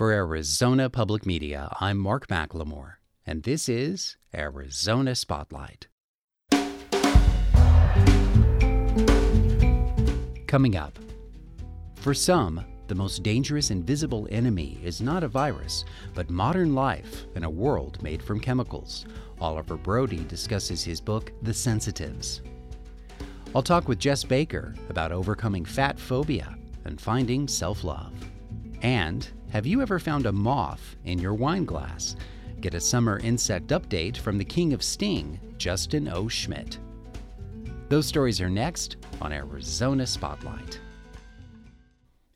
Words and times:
For 0.00 0.12
Arizona 0.12 0.88
Public 0.88 1.26
Media, 1.26 1.68
I'm 1.78 1.98
Mark 1.98 2.28
McLemore, 2.28 2.94
and 3.26 3.42
this 3.42 3.68
is 3.68 4.16
Arizona 4.34 5.14
Spotlight. 5.14 5.88
Coming 10.46 10.76
up, 10.76 10.98
for 11.96 12.14
some, 12.14 12.64
the 12.88 12.94
most 12.94 13.22
dangerous 13.22 13.70
invisible 13.70 14.26
enemy 14.30 14.80
is 14.82 15.02
not 15.02 15.22
a 15.22 15.28
virus, 15.28 15.84
but 16.14 16.30
modern 16.30 16.74
life 16.74 17.26
in 17.34 17.44
a 17.44 17.50
world 17.50 18.02
made 18.02 18.22
from 18.22 18.40
chemicals. 18.40 19.04
Oliver 19.38 19.76
Broudy 19.76 20.24
discusses 20.24 20.82
his 20.82 21.02
book, 21.02 21.30
The 21.42 21.52
Sensitives. 21.52 22.40
I'll 23.54 23.62
talk 23.62 23.86
with 23.86 23.98
Jess 23.98 24.24
Baker 24.24 24.74
about 24.88 25.12
overcoming 25.12 25.66
fat 25.66 26.00
phobia 26.00 26.56
and 26.86 26.98
finding 26.98 27.46
self 27.46 27.84
love. 27.84 28.14
And 28.80 29.28
have 29.50 29.66
you 29.66 29.82
ever 29.82 29.98
found 29.98 30.26
a 30.26 30.32
moth 30.32 30.96
in 31.04 31.18
your 31.18 31.34
wine 31.34 31.64
glass? 31.64 32.14
Get 32.60 32.74
a 32.74 32.80
summer 32.80 33.18
insect 33.18 33.68
update 33.68 34.16
from 34.16 34.38
the 34.38 34.44
king 34.44 34.72
of 34.72 34.82
sting, 34.82 35.40
Justin 35.58 36.08
O. 36.08 36.28
Schmidt. 36.28 36.78
Those 37.88 38.06
stories 38.06 38.40
are 38.40 38.48
next 38.48 38.96
on 39.20 39.32
Arizona 39.32 40.06
Spotlight. 40.06 40.80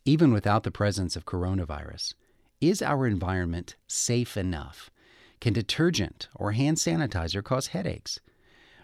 Even 0.05 0.33
without 0.33 0.65
the 0.65 0.73
presence 0.73 1.15
of 1.15 1.25
coronavirus, 1.25 2.15
is 2.61 2.83
our 2.83 3.07
environment 3.07 3.77
safe 3.87 4.37
enough? 4.37 4.91
Can 5.41 5.53
detergent 5.53 6.29
or 6.35 6.53
hand 6.53 6.79
sanitizer 6.79 7.45
cause 7.45 7.69
headaches? 7.69 8.19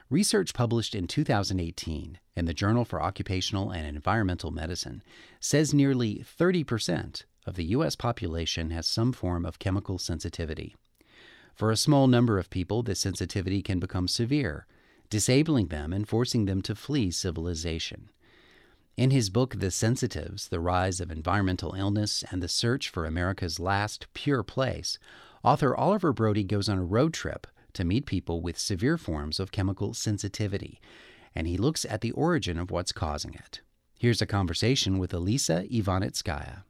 Research 0.09 0.55
published 0.55 0.95
in 0.95 1.09
2018 1.09 2.19
in 2.37 2.45
the 2.45 2.55
Journal 2.55 2.85
for 2.85 3.03
Occupational 3.03 3.71
and 3.71 3.87
Environmental 3.87 4.53
Medicine 4.53 5.03
says 5.41 5.75
nearly 5.75 6.25
30% 6.39 7.25
of 7.47 7.55
the 7.55 7.65
U.S. 7.65 7.97
population 7.97 8.71
has 8.71 8.87
some 8.87 9.13
form 9.13 9.45
of 9.45 9.59
chemical 9.59 9.99
sensitivity. 9.99 10.77
For 11.55 11.71
a 11.71 11.77
small 11.77 12.07
number 12.07 12.39
of 12.39 12.51
people, 12.51 12.83
this 12.83 13.01
sensitivity 13.01 13.63
can 13.63 13.81
become 13.81 14.09
severe, 14.09 14.67
disabling 15.11 15.67
them 15.67 15.93
and 15.93 16.09
forcing 16.09 16.47
them 16.47 16.63
to 16.63 16.75
flee 16.75 17.11
civilization. 17.11 18.11
In 18.97 19.11
his 19.11 19.31
book, 19.31 19.59
The 19.59 19.71
Sensitives 19.71 20.49
The 20.49 20.61
Rise 20.61 21.01
of 21.01 21.11
Environmental 21.11 21.75
Illness 21.75 22.23
and 22.31 22.43
the 22.43 22.49
Search 22.49 22.89
for 22.89 23.07
America's 23.07 23.59
Last 23.59 24.07
Pure 24.15 24.45
Place, 24.45 24.99
author 25.43 25.77
Oliver 25.77 26.13
Broudy 26.13 26.45
goes 26.45 26.69
on 26.69 26.79
a 26.79 26.85
road 26.85 27.15
trip 27.15 27.47
to 27.73 27.85
meet 27.85 28.07
people 28.07 28.43
with 28.43 28.59
severe 28.59 28.99
forms 28.99 29.41
of 29.41 29.53
chemical 29.53 29.95
sensitivity, 29.95 30.81
and 31.35 31.47
he 31.47 31.57
looks 31.57 31.85
at 31.85 32.01
the 32.01 32.13
origin 32.13 32.59
of 32.59 32.71
what's 32.71 32.93
causing 32.93 33.35
it. 33.35 33.61
Here's 33.99 34.23
a 34.23 34.27
conversation 34.27 34.99
with 34.99 35.15
Elisa 35.15 35.65
Ivanitskaya 35.71 36.65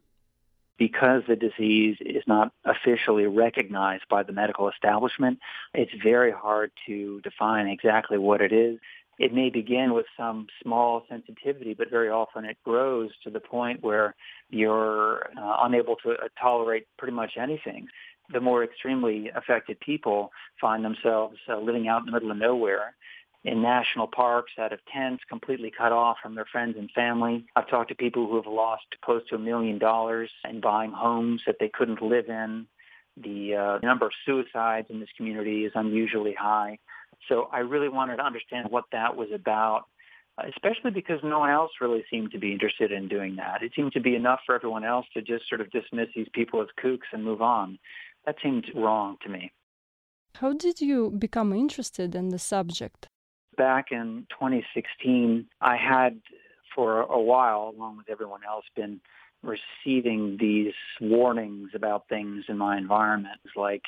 because 0.80 1.22
the 1.28 1.36
disease 1.36 1.98
is 2.00 2.24
not 2.26 2.52
officially 2.64 3.26
recognized 3.26 4.04
by 4.08 4.22
the 4.22 4.32
medical 4.32 4.66
establishment, 4.70 5.38
it's 5.74 5.92
very 6.02 6.32
hard 6.32 6.72
to 6.86 7.20
define 7.20 7.68
exactly 7.68 8.16
what 8.16 8.40
it 8.40 8.50
is. 8.50 8.78
It 9.18 9.34
may 9.34 9.50
begin 9.50 9.92
with 9.92 10.06
some 10.16 10.46
small 10.62 11.04
sensitivity, 11.06 11.74
but 11.74 11.90
very 11.90 12.08
often 12.08 12.46
it 12.46 12.56
grows 12.64 13.10
to 13.24 13.30
the 13.30 13.40
point 13.40 13.82
where 13.82 14.14
you're 14.48 15.28
uh, 15.36 15.58
unable 15.64 15.96
to 15.96 16.12
uh, 16.12 16.28
tolerate 16.40 16.86
pretty 16.96 17.12
much 17.12 17.32
anything. 17.38 17.88
The 18.32 18.40
more 18.40 18.64
extremely 18.64 19.30
affected 19.36 19.78
people 19.80 20.30
find 20.58 20.82
themselves 20.82 21.36
uh, 21.46 21.58
living 21.58 21.88
out 21.88 22.00
in 22.00 22.06
the 22.06 22.12
middle 22.12 22.30
of 22.30 22.38
nowhere 22.38 22.94
in 23.44 23.62
national 23.62 24.06
parks 24.06 24.52
out 24.58 24.72
of 24.72 24.80
tents, 24.92 25.22
completely 25.28 25.70
cut 25.76 25.92
off 25.92 26.18
from 26.22 26.34
their 26.34 26.44
friends 26.44 26.76
and 26.78 26.90
family. 26.90 27.46
I've 27.56 27.68
talked 27.68 27.88
to 27.88 27.94
people 27.94 28.26
who 28.26 28.36
have 28.36 28.46
lost 28.46 28.84
close 29.02 29.22
to 29.28 29.36
a 29.36 29.38
million 29.38 29.78
dollars 29.78 30.30
in 30.48 30.60
buying 30.60 30.92
homes 30.92 31.42
that 31.46 31.56
they 31.58 31.70
couldn't 31.72 32.02
live 32.02 32.28
in. 32.28 32.66
The 33.16 33.54
uh, 33.54 33.78
number 33.82 34.06
of 34.06 34.12
suicides 34.24 34.88
in 34.90 35.00
this 35.00 35.08
community 35.16 35.64
is 35.64 35.72
unusually 35.74 36.34
high. 36.34 36.78
So 37.28 37.48
I 37.52 37.60
really 37.60 37.88
wanted 37.88 38.16
to 38.16 38.24
understand 38.24 38.70
what 38.70 38.84
that 38.92 39.16
was 39.16 39.28
about, 39.34 39.84
especially 40.38 40.90
because 40.90 41.20
no 41.22 41.38
one 41.38 41.50
else 41.50 41.72
really 41.80 42.04
seemed 42.10 42.32
to 42.32 42.38
be 42.38 42.52
interested 42.52 42.92
in 42.92 43.08
doing 43.08 43.36
that. 43.36 43.62
It 43.62 43.72
seemed 43.74 43.92
to 43.92 44.00
be 44.00 44.16
enough 44.16 44.40
for 44.44 44.54
everyone 44.54 44.84
else 44.84 45.06
to 45.14 45.22
just 45.22 45.48
sort 45.48 45.60
of 45.60 45.70
dismiss 45.70 46.08
these 46.14 46.28
people 46.32 46.60
as 46.60 46.68
kooks 46.82 47.08
and 47.12 47.24
move 47.24 47.42
on. 47.42 47.78
That 48.26 48.36
seemed 48.42 48.66
wrong 48.74 49.16
to 49.22 49.28
me. 49.30 49.52
How 50.34 50.52
did 50.52 50.80
you 50.80 51.10
become 51.10 51.52
interested 51.52 52.14
in 52.14 52.28
the 52.28 52.38
subject? 52.38 53.08
Back 53.60 53.92
in 53.92 54.26
2016, 54.30 55.44
I 55.60 55.76
had 55.76 56.18
for 56.74 57.02
a 57.02 57.20
while, 57.20 57.74
along 57.76 57.98
with 57.98 58.08
everyone 58.08 58.40
else, 58.42 58.64
been 58.74 59.02
receiving 59.42 60.38
these 60.40 60.72
warnings 60.98 61.68
about 61.74 62.08
things 62.08 62.46
in 62.48 62.56
my 62.56 62.78
environment, 62.78 63.38
like 63.54 63.82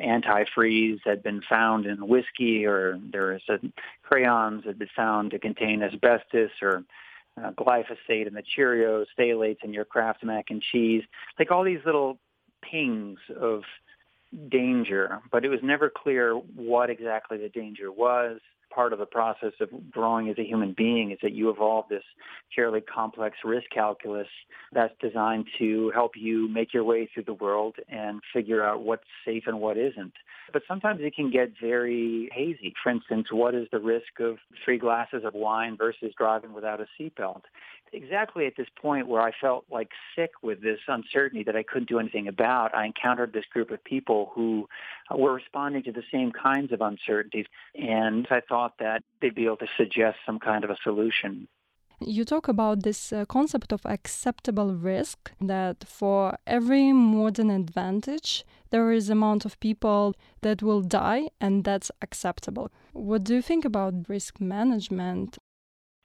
antifreeze 0.00 0.98
had 1.04 1.22
been 1.22 1.40
found 1.48 1.86
in 1.86 2.08
whiskey, 2.08 2.66
or 2.66 2.98
there 3.12 3.32
is 3.32 3.42
a 3.48 3.60
crayons 4.02 4.64
had 4.64 4.76
been 4.76 4.88
found 4.96 5.30
to 5.30 5.38
contain 5.38 5.84
asbestos, 5.84 6.50
or 6.60 6.82
uh, 7.40 7.52
glyphosate 7.52 8.26
in 8.26 8.34
the 8.34 8.42
Cheerios, 8.42 9.06
phthalates 9.16 9.62
in 9.62 9.72
your 9.72 9.84
Kraft 9.84 10.24
mac 10.24 10.46
and 10.50 10.60
cheese, 10.60 11.04
like 11.38 11.52
all 11.52 11.62
these 11.62 11.84
little 11.86 12.18
pings 12.60 13.20
of 13.40 13.62
danger, 14.48 15.20
but 15.30 15.44
it 15.44 15.48
was 15.48 15.60
never 15.62 15.88
clear 15.88 16.34
what 16.34 16.90
exactly 16.90 17.38
the 17.38 17.50
danger 17.50 17.92
was 17.92 18.40
part 18.74 18.92
of 18.92 18.98
the 18.98 19.06
process 19.06 19.52
of 19.60 19.68
growing 19.90 20.28
as 20.28 20.38
a 20.38 20.44
human 20.44 20.74
being 20.76 21.10
is 21.10 21.18
that 21.22 21.32
you 21.32 21.50
evolve 21.50 21.86
this 21.88 22.02
fairly 22.54 22.80
complex 22.80 23.36
risk 23.44 23.66
calculus 23.72 24.28
that's 24.72 24.94
designed 25.00 25.46
to 25.58 25.90
help 25.94 26.12
you 26.16 26.48
make 26.48 26.72
your 26.72 26.84
way 26.84 27.08
through 27.12 27.24
the 27.24 27.34
world 27.34 27.76
and 27.88 28.20
figure 28.32 28.64
out 28.64 28.82
what's 28.82 29.04
safe 29.24 29.44
and 29.46 29.60
what 29.60 29.76
isn't. 29.76 30.12
But 30.52 30.62
sometimes 30.68 31.00
it 31.02 31.14
can 31.14 31.30
get 31.30 31.52
very 31.60 32.28
hazy. 32.32 32.74
For 32.82 32.90
instance, 32.90 33.28
what 33.30 33.54
is 33.54 33.68
the 33.72 33.80
risk 33.80 34.20
of 34.20 34.38
three 34.64 34.78
glasses 34.78 35.22
of 35.24 35.34
wine 35.34 35.76
versus 35.76 36.12
driving 36.16 36.52
without 36.52 36.80
a 36.80 36.86
seatbelt? 37.00 37.42
Exactly 37.92 38.46
at 38.46 38.54
this 38.56 38.68
point 38.80 39.08
where 39.08 39.22
I 39.22 39.32
felt 39.40 39.64
like 39.70 39.90
sick 40.16 40.30
with 40.42 40.62
this 40.62 40.80
uncertainty 40.88 41.44
that 41.44 41.56
I 41.56 41.62
couldn't 41.62 41.88
do 41.88 41.98
anything 41.98 42.28
about, 42.28 42.74
I 42.74 42.86
encountered 42.86 43.32
this 43.32 43.44
group 43.52 43.70
of 43.70 43.82
people 43.84 44.30
who 44.34 44.68
were 45.10 45.34
responding 45.34 45.82
to 45.84 45.92
the 45.92 46.02
same 46.10 46.32
kinds 46.32 46.72
of 46.72 46.80
uncertainties. 46.80 47.46
And 47.74 48.26
I 48.30 48.40
thought 48.40 48.74
that 48.78 49.02
they'd 49.20 49.34
be 49.34 49.46
able 49.46 49.58
to 49.58 49.68
suggest 49.76 50.18
some 50.26 50.38
kind 50.38 50.64
of 50.64 50.70
a 50.70 50.76
solution. 50.82 51.48
You 52.00 52.24
talk 52.24 52.48
about 52.48 52.82
this 52.82 53.12
uh, 53.12 53.24
concept 53.26 53.72
of 53.72 53.82
acceptable 53.84 54.74
risk 54.74 55.30
that 55.40 55.84
for 55.86 56.36
every 56.46 56.92
modern 56.92 57.50
advantage, 57.50 58.44
there 58.70 58.90
is 58.90 59.08
amount 59.08 59.44
of 59.44 59.60
people 59.60 60.14
that 60.40 60.62
will 60.62 60.80
die 60.80 61.28
and 61.40 61.62
that's 61.62 61.92
acceptable. 62.00 62.72
What 62.92 63.22
do 63.22 63.34
you 63.34 63.42
think 63.42 63.64
about 63.64 64.08
risk 64.08 64.40
management? 64.40 65.38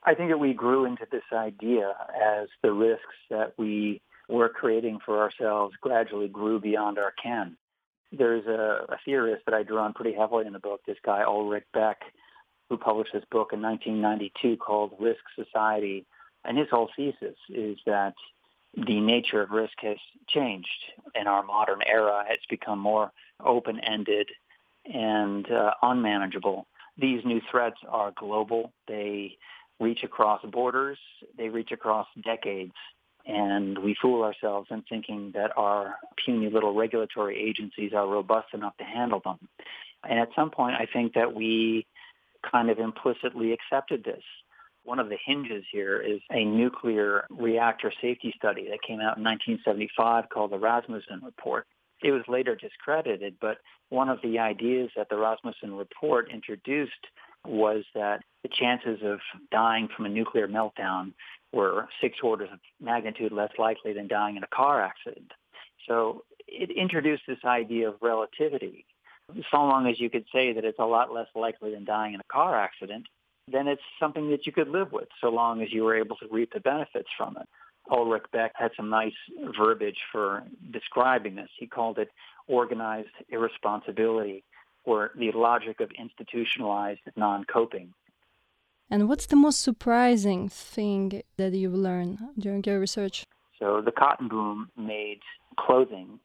I 0.08 0.14
think 0.14 0.30
that 0.30 0.38
we 0.38 0.54
grew 0.54 0.86
into 0.86 1.06
this 1.12 1.22
idea 1.34 1.92
as 2.16 2.48
the 2.62 2.72
risks 2.72 3.04
that 3.28 3.52
we 3.58 4.00
were 4.26 4.48
creating 4.48 5.00
for 5.04 5.20
ourselves 5.20 5.74
gradually 5.82 6.28
grew 6.28 6.58
beyond 6.58 6.98
our 6.98 7.12
ken. 7.22 7.58
There's 8.10 8.46
a, 8.46 8.86
a 8.88 8.96
theorist 9.04 9.42
that 9.44 9.54
I 9.54 9.64
drew 9.64 9.76
on 9.76 9.92
pretty 9.92 10.16
heavily 10.16 10.46
in 10.46 10.54
the 10.54 10.60
book, 10.60 10.80
this 10.86 10.96
guy 11.04 11.24
Ulrich 11.24 11.66
Beck, 11.74 12.00
who 12.70 12.78
published 12.78 13.12
this 13.12 13.24
book 13.30 13.50
in 13.52 13.60
1992 13.60 14.56
called 14.56 14.94
Risk 14.98 15.20
Society. 15.36 16.06
And 16.42 16.56
his 16.56 16.68
whole 16.70 16.88
thesis 16.96 17.36
is 17.50 17.76
that 17.84 18.14
the 18.74 19.00
nature 19.00 19.42
of 19.42 19.50
risk 19.50 19.74
has 19.82 19.98
changed 20.26 20.68
in 21.14 21.26
our 21.26 21.42
modern 21.42 21.80
era. 21.86 22.24
It's 22.30 22.46
become 22.46 22.78
more 22.78 23.12
open-ended 23.44 24.30
and 24.86 25.50
uh, 25.50 25.74
unmanageable. 25.82 26.66
These 26.96 27.26
new 27.26 27.42
threats 27.50 27.76
are 27.86 28.10
global. 28.16 28.72
They 28.86 29.36
reach 29.80 30.02
across 30.02 30.42
borders, 30.44 30.98
they 31.36 31.48
reach 31.48 31.72
across 31.72 32.06
decades. 32.22 32.74
And 33.26 33.78
we 33.78 33.94
fool 34.00 34.22
ourselves 34.22 34.68
in 34.70 34.82
thinking 34.88 35.32
that 35.34 35.56
our 35.56 35.96
puny 36.24 36.48
little 36.48 36.74
regulatory 36.74 37.38
agencies 37.38 37.92
are 37.92 38.06
robust 38.06 38.48
enough 38.54 38.76
to 38.78 38.84
handle 38.84 39.20
them. 39.22 39.38
And 40.08 40.18
at 40.18 40.30
some 40.34 40.50
point, 40.50 40.76
I 40.80 40.86
think 40.90 41.12
that 41.14 41.34
we 41.34 41.86
kind 42.50 42.70
of 42.70 42.78
implicitly 42.78 43.52
accepted 43.52 44.04
this. 44.04 44.22
One 44.84 44.98
of 44.98 45.10
the 45.10 45.18
hinges 45.22 45.64
here 45.70 46.00
is 46.00 46.20
a 46.30 46.44
nuclear 46.44 47.26
reactor 47.28 47.92
safety 48.00 48.32
study 48.36 48.68
that 48.70 48.80
came 48.80 49.00
out 49.00 49.18
in 49.18 49.24
1975 49.24 50.30
called 50.30 50.52
the 50.52 50.58
Rasmussen 50.58 51.20
Report. 51.22 51.66
It 52.02 52.12
was 52.12 52.22
later 52.28 52.54
discredited, 52.54 53.36
but 53.40 53.58
one 53.90 54.08
of 54.08 54.20
the 54.22 54.38
ideas 54.38 54.90
that 54.96 55.08
the 55.10 55.18
Rasmussen 55.18 55.74
Report 55.74 56.30
introduced 56.32 57.06
was 57.48 57.84
that 57.94 58.20
the 58.42 58.48
chances 58.48 59.00
of 59.02 59.20
dying 59.50 59.88
from 59.94 60.06
a 60.06 60.08
nuclear 60.08 60.48
meltdown 60.48 61.12
were 61.52 61.88
six 62.00 62.18
orders 62.22 62.48
of 62.52 62.58
magnitude 62.80 63.32
less 63.32 63.50
likely 63.58 63.92
than 63.92 64.06
dying 64.06 64.36
in 64.36 64.42
a 64.42 64.48
car 64.48 64.82
accident. 64.82 65.32
So 65.86 66.24
it 66.46 66.70
introduced 66.70 67.22
this 67.26 67.44
idea 67.44 67.88
of 67.88 67.96
relativity. 68.02 68.84
So 69.50 69.58
long 69.58 69.86
as 69.86 70.00
you 70.00 70.10
could 70.10 70.24
say 70.32 70.52
that 70.52 70.64
it's 70.64 70.78
a 70.78 70.84
lot 70.84 71.12
less 71.12 71.28
likely 71.34 71.72
than 71.72 71.84
dying 71.84 72.14
in 72.14 72.20
a 72.20 72.32
car 72.32 72.58
accident, 72.58 73.06
then 73.50 73.66
it's 73.66 73.82
something 73.98 74.30
that 74.30 74.46
you 74.46 74.52
could 74.52 74.68
live 74.68 74.92
with 74.92 75.08
so 75.20 75.28
long 75.28 75.62
as 75.62 75.72
you 75.72 75.84
were 75.84 75.96
able 75.96 76.16
to 76.16 76.26
reap 76.30 76.52
the 76.52 76.60
benefits 76.60 77.08
from 77.16 77.36
it. 77.40 77.48
Ulrich 77.90 78.24
Beck 78.32 78.52
had 78.54 78.70
some 78.76 78.90
nice 78.90 79.14
verbiage 79.58 79.98
for 80.12 80.42
describing 80.70 81.34
this. 81.34 81.48
He 81.58 81.66
called 81.66 81.98
it 81.98 82.10
organized 82.46 83.08
irresponsibility 83.30 84.44
or 84.88 85.10
the 85.14 85.30
logic 85.32 85.80
of 85.80 85.90
institutionalized 86.04 87.00
non-coping. 87.16 87.92
And 88.90 89.06
what's 89.08 89.26
the 89.26 89.36
most 89.36 89.60
surprising 89.60 90.48
thing 90.48 91.22
that 91.36 91.52
you've 91.52 91.74
learned 91.74 92.18
during 92.38 92.64
your 92.64 92.80
research? 92.80 93.24
So 93.58 93.82
the 93.84 93.92
cotton 93.92 94.28
boom 94.28 94.70
made 94.78 95.20
clothing, 95.58 96.20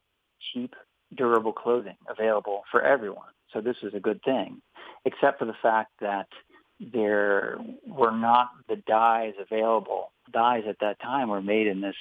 cheap, 0.46 0.74
durable 1.14 1.52
clothing, 1.52 1.98
available 2.08 2.62
for 2.70 2.80
everyone. 2.80 3.32
So 3.52 3.60
this 3.60 3.76
is 3.82 3.92
a 3.92 4.00
good 4.00 4.20
thing, 4.22 4.62
except 5.04 5.38
for 5.40 5.44
the 5.44 5.60
fact 5.62 5.90
that 6.00 6.28
there 6.80 7.58
were 7.86 8.16
not 8.28 8.48
the 8.68 8.76
dyes 8.76 9.34
available. 9.38 10.10
Dyes 10.32 10.64
at 10.66 10.78
that 10.80 11.00
time 11.00 11.28
were 11.28 11.42
made 11.42 11.66
in 11.66 11.82
this 11.82 11.96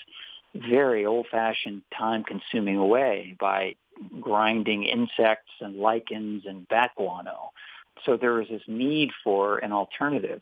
very 0.55 1.05
old-fashioned, 1.05 1.81
time-consuming 1.97 2.87
way 2.87 3.35
by 3.39 3.75
grinding 4.19 4.83
insects 4.83 5.51
and 5.61 5.77
lichens 5.77 6.43
and 6.45 6.67
bat 6.67 6.91
guano. 6.95 7.51
So 8.05 8.17
there 8.17 8.33
was 8.33 8.47
this 8.49 8.61
need 8.67 9.11
for 9.23 9.59
an 9.59 9.71
alternative. 9.71 10.41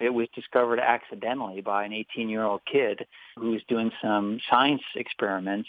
It 0.00 0.10
was 0.10 0.28
discovered 0.34 0.80
accidentally 0.80 1.60
by 1.60 1.84
an 1.84 1.92
18-year-old 1.92 2.62
kid 2.70 3.06
who 3.36 3.52
was 3.52 3.62
doing 3.68 3.90
some 4.02 4.40
science 4.50 4.82
experiments 4.94 5.68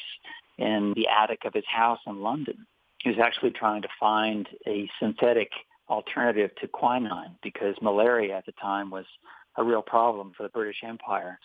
in 0.57 0.93
the 0.95 1.07
attic 1.07 1.45
of 1.45 1.53
his 1.53 1.65
house 1.67 1.99
in 2.07 2.21
London. 2.21 2.65
He 2.99 3.09
was 3.09 3.19
actually 3.19 3.51
trying 3.51 3.83
to 3.83 3.89
find 3.99 4.47
a 4.65 4.89
synthetic 4.99 5.51
alternative 5.89 6.51
to 6.59 6.67
quinine 6.67 7.35
because 7.41 7.75
malaria 7.81 8.35
at 8.37 8.45
the 8.45 8.51
time 8.53 8.89
was 8.89 9.05
a 9.55 9.63
real 9.63 9.81
problem 9.81 10.33
for 10.35 10.43
the 10.43 10.49
British 10.49 10.83
Empire. 10.83 11.39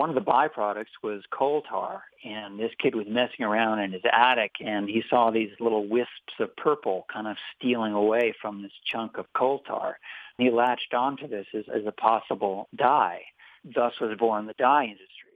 One 0.00 0.08
of 0.08 0.14
the 0.14 0.22
byproducts 0.22 0.96
was 1.02 1.24
coal 1.30 1.60
tar, 1.60 2.04
and 2.24 2.58
this 2.58 2.70
kid 2.78 2.94
was 2.94 3.06
messing 3.06 3.44
around 3.44 3.80
in 3.80 3.92
his 3.92 4.00
attic, 4.10 4.52
and 4.58 4.88
he 4.88 5.02
saw 5.10 5.30
these 5.30 5.50
little 5.60 5.86
wisps 5.86 6.32
of 6.38 6.56
purple 6.56 7.04
kind 7.12 7.28
of 7.28 7.36
stealing 7.54 7.92
away 7.92 8.34
from 8.40 8.62
this 8.62 8.72
chunk 8.86 9.18
of 9.18 9.30
coal 9.34 9.58
tar. 9.58 9.98
And 10.38 10.48
he 10.48 10.50
latched 10.50 10.94
onto 10.94 11.28
this 11.28 11.48
as, 11.52 11.64
as 11.68 11.84
a 11.84 11.92
possible 11.92 12.70
dye. 12.74 13.24
Thus 13.62 13.92
was 14.00 14.16
born 14.16 14.46
the 14.46 14.54
dye 14.54 14.84
industry. 14.84 15.34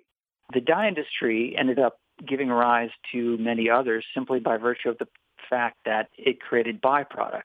The 0.55 0.63
dye 0.63 0.89
industry 0.89 1.55
ended 1.59 1.79
up 1.79 1.99
giving 2.27 2.49
rise 2.49 2.93
to 3.13 3.37
many 3.37 3.69
others 3.69 4.07
simply 4.15 4.41
by 4.41 4.57
virtue 4.57 4.89
of 4.89 4.97
the 4.97 5.09
fact 5.51 5.77
that 5.85 6.09
it 6.17 6.41
created 6.41 6.81
byproducts 6.81 7.43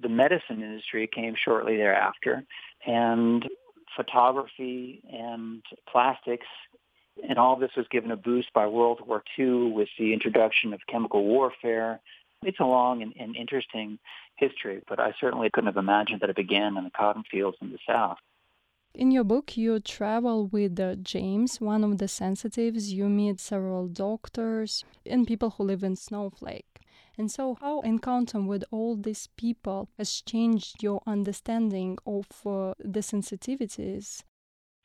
the 0.00 0.08
medicine 0.08 0.62
industry 0.62 1.08
came 1.12 1.34
shortly 1.34 1.76
thereafter, 1.76 2.44
and 2.86 3.48
photography 3.98 5.02
and 5.10 5.62
plastics 5.90 6.46
and 7.26 7.38
all 7.38 7.56
this 7.56 7.70
was 7.76 7.86
given 7.90 8.10
a 8.10 8.16
boost 8.16 8.52
by 8.52 8.66
World 8.66 9.00
War 9.06 9.22
II 9.38 9.72
with 9.72 9.88
the 9.98 10.12
introduction 10.12 10.72
of 10.72 10.80
chemical 10.88 11.24
warfare. 11.24 12.00
It's 12.42 12.60
a 12.60 12.64
long 12.64 13.02
and, 13.02 13.12
and 13.18 13.34
interesting 13.34 13.98
history, 14.36 14.82
but 14.88 15.00
I 15.00 15.12
certainly 15.20 15.50
couldn't 15.50 15.66
have 15.66 15.76
imagined 15.76 16.20
that 16.20 16.30
it 16.30 16.36
began 16.36 16.76
in 16.76 16.84
the 16.84 16.90
cotton 16.90 17.24
fields 17.30 17.56
in 17.60 17.72
the 17.72 17.78
South. 17.86 18.18
In 18.94 19.10
your 19.10 19.24
book, 19.24 19.56
you 19.56 19.78
travel 19.80 20.46
with 20.46 20.78
uh, 20.80 20.94
James, 20.96 21.60
one 21.60 21.84
of 21.84 21.98
the 21.98 22.08
sensitives. 22.08 22.92
You 22.92 23.08
meet 23.08 23.40
several 23.40 23.86
doctors 23.88 24.84
and 25.04 25.26
people 25.26 25.50
who 25.50 25.64
live 25.64 25.82
in 25.82 25.96
Snowflake. 25.96 26.80
And 27.18 27.28
so, 27.28 27.56
how 27.60 27.80
encounter 27.80 28.40
with 28.40 28.64
all 28.70 28.94
these 28.94 29.28
people 29.36 29.88
has 29.98 30.22
changed 30.22 30.82
your 30.84 31.02
understanding 31.04 31.98
of 32.06 32.26
uh, 32.46 32.74
the 32.78 33.00
sensitivities? 33.00 34.22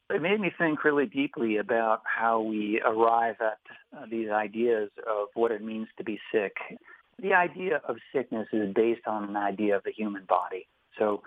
It 0.09 0.21
made 0.21 0.39
me 0.39 0.51
think 0.57 0.83
really 0.83 1.05
deeply 1.05 1.57
about 1.57 2.01
how 2.05 2.41
we 2.41 2.81
arrive 2.83 3.35
at 3.39 3.59
uh, 3.95 4.05
these 4.09 4.29
ideas 4.29 4.89
of 5.07 5.27
what 5.35 5.51
it 5.51 5.61
means 5.61 5.87
to 5.97 6.03
be 6.03 6.19
sick. 6.31 6.53
The 7.21 7.33
idea 7.33 7.81
of 7.87 7.97
sickness 8.13 8.47
is 8.51 8.73
based 8.73 9.07
on 9.07 9.29
an 9.29 9.37
idea 9.37 9.77
of 9.77 9.83
the 9.83 9.91
human 9.91 10.25
body. 10.25 10.67
So 10.97 11.21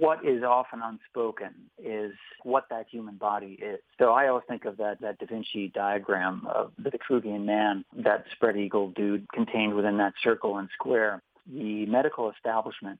what 0.00 0.24
is 0.24 0.42
often 0.42 0.80
unspoken 0.82 1.52
is 1.78 2.12
what 2.42 2.64
that 2.70 2.86
human 2.90 3.16
body 3.16 3.58
is. 3.60 3.80
So 3.98 4.12
I 4.12 4.28
always 4.28 4.44
think 4.48 4.64
of 4.64 4.76
that, 4.78 5.00
that 5.00 5.18
Da 5.18 5.26
Vinci 5.26 5.68
diagram 5.74 6.46
of 6.52 6.72
the 6.78 6.90
Vitruvian 6.90 7.44
man, 7.44 7.84
that 7.98 8.24
spread 8.32 8.56
eagle 8.56 8.90
dude 8.90 9.26
contained 9.32 9.74
within 9.74 9.98
that 9.98 10.14
circle 10.22 10.58
and 10.58 10.68
square. 10.72 11.22
The 11.46 11.84
medical 11.86 12.30
establishment 12.30 12.98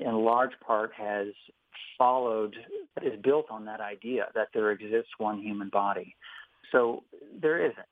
in 0.00 0.14
large 0.24 0.52
part 0.64 0.92
has 0.96 1.28
followed, 1.98 2.54
is 3.02 3.20
built 3.22 3.46
on 3.50 3.64
that 3.64 3.80
idea 3.80 4.28
that 4.34 4.48
there 4.54 4.70
exists 4.70 5.10
one 5.18 5.40
human 5.40 5.68
body. 5.68 6.14
So 6.70 7.02
there 7.40 7.58
isn't. 7.58 7.86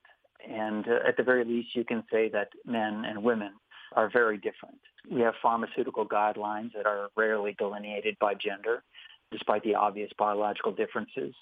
And 0.48 0.86
uh, 0.86 1.06
at 1.06 1.16
the 1.16 1.24
very 1.24 1.44
least, 1.44 1.74
you 1.74 1.84
can 1.84 2.04
say 2.10 2.28
that 2.28 2.50
men 2.64 3.04
and 3.04 3.22
women 3.22 3.52
are 3.92 4.10
very 4.10 4.36
different. 4.36 4.78
We 5.10 5.20
have 5.22 5.34
pharmaceutical 5.42 6.06
guidelines 6.06 6.72
that 6.74 6.86
are 6.86 7.08
rarely 7.16 7.54
delineated 7.58 8.16
by 8.20 8.34
gender, 8.34 8.82
despite 9.30 9.62
the 9.62 9.74
obvious 9.74 10.10
biological 10.18 10.72
differences. 10.72 11.34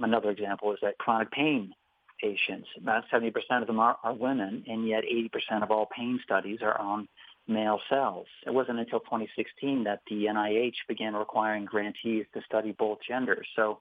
Another 0.00 0.30
example 0.30 0.72
is 0.72 0.78
that 0.82 0.98
chronic 0.98 1.30
pain 1.30 1.72
patients, 2.20 2.68
about 2.76 3.04
70% 3.12 3.32
of 3.60 3.66
them 3.66 3.80
are, 3.80 3.96
are 4.04 4.12
women, 4.12 4.64
and 4.68 4.86
yet 4.86 5.04
80% 5.04 5.62
of 5.62 5.70
all 5.70 5.86
pain 5.86 6.20
studies 6.22 6.58
are 6.62 6.78
on 6.78 7.08
male 7.48 7.80
cells. 7.88 8.26
It 8.46 8.54
wasn't 8.54 8.78
until 8.78 9.00
2016 9.00 9.84
that 9.84 10.00
the 10.08 10.26
NIH 10.26 10.86
began 10.88 11.14
requiring 11.14 11.64
grantees 11.64 12.26
to 12.34 12.42
study 12.42 12.72
both 12.72 12.98
genders. 13.06 13.46
So 13.56 13.78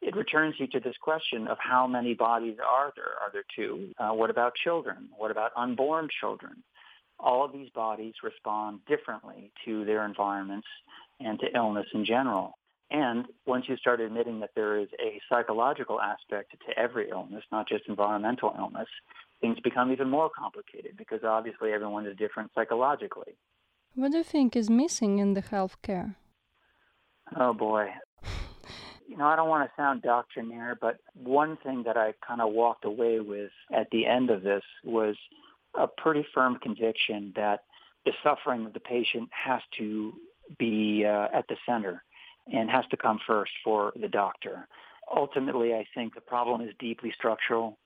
it 0.00 0.16
returns 0.16 0.54
you 0.58 0.66
to 0.68 0.80
this 0.80 0.96
question 1.00 1.46
of 1.46 1.58
how 1.60 1.86
many 1.86 2.14
bodies 2.14 2.56
are 2.66 2.92
there? 2.96 3.12
Are 3.20 3.30
there 3.32 3.44
two? 3.54 3.92
Uh, 3.98 4.10
what 4.14 4.30
about 4.30 4.54
children? 4.54 5.10
What 5.16 5.30
about 5.30 5.52
unborn 5.56 6.08
children? 6.20 6.62
All 7.22 7.44
of 7.44 7.52
these 7.52 7.70
bodies 7.70 8.14
respond 8.22 8.80
differently 8.86 9.52
to 9.64 9.84
their 9.84 10.04
environments 10.04 10.66
and 11.20 11.38
to 11.40 11.46
illness 11.54 11.86
in 11.94 12.04
general. 12.04 12.56
And 12.90 13.26
once 13.46 13.66
you 13.68 13.76
start 13.76 14.00
admitting 14.00 14.40
that 14.40 14.50
there 14.56 14.78
is 14.78 14.88
a 15.00 15.20
psychological 15.28 16.00
aspect 16.00 16.52
to 16.66 16.78
every 16.78 17.08
illness, 17.08 17.44
not 17.52 17.68
just 17.68 17.84
environmental 17.88 18.52
illness, 18.58 18.88
things 19.40 19.58
become 19.62 19.92
even 19.92 20.08
more 20.10 20.28
complicated 20.28 20.96
because 20.96 21.20
obviously 21.22 21.72
everyone 21.72 22.06
is 22.06 22.16
different 22.16 22.50
psychologically. 22.54 23.36
What 23.94 24.12
do 24.12 24.18
you 24.18 24.24
think 24.24 24.56
is 24.56 24.68
missing 24.68 25.18
in 25.18 25.34
the 25.34 25.42
healthcare? 25.42 26.16
Oh 27.36 27.52
boy. 27.52 27.90
You 29.06 29.16
know, 29.16 29.26
I 29.26 29.34
don't 29.34 29.48
want 29.48 29.68
to 29.68 29.72
sound 29.76 30.02
doctrinaire, 30.02 30.76
but 30.80 30.98
one 31.14 31.56
thing 31.64 31.82
that 31.84 31.96
I 31.96 32.14
kind 32.26 32.40
of 32.40 32.52
walked 32.52 32.84
away 32.84 33.18
with 33.18 33.50
at 33.72 33.88
the 33.90 34.06
end 34.06 34.30
of 34.30 34.42
this 34.42 34.62
was 34.84 35.16
a 35.78 35.86
pretty 35.86 36.26
firm 36.34 36.58
conviction 36.62 37.32
that 37.36 37.60
the 38.04 38.12
suffering 38.22 38.66
of 38.66 38.72
the 38.72 38.80
patient 38.80 39.28
has 39.32 39.60
to 39.78 40.12
be 40.58 41.04
uh, 41.06 41.28
at 41.32 41.46
the 41.48 41.56
center 41.66 42.02
and 42.52 42.70
has 42.70 42.84
to 42.90 42.96
come 42.96 43.18
first 43.26 43.52
for 43.62 43.92
the 44.00 44.08
doctor. 44.08 44.66
Ultimately, 45.14 45.74
I 45.74 45.84
think 45.94 46.14
the 46.14 46.20
problem 46.20 46.60
is 46.60 46.74
deeply 46.78 47.12
structural 47.16 47.78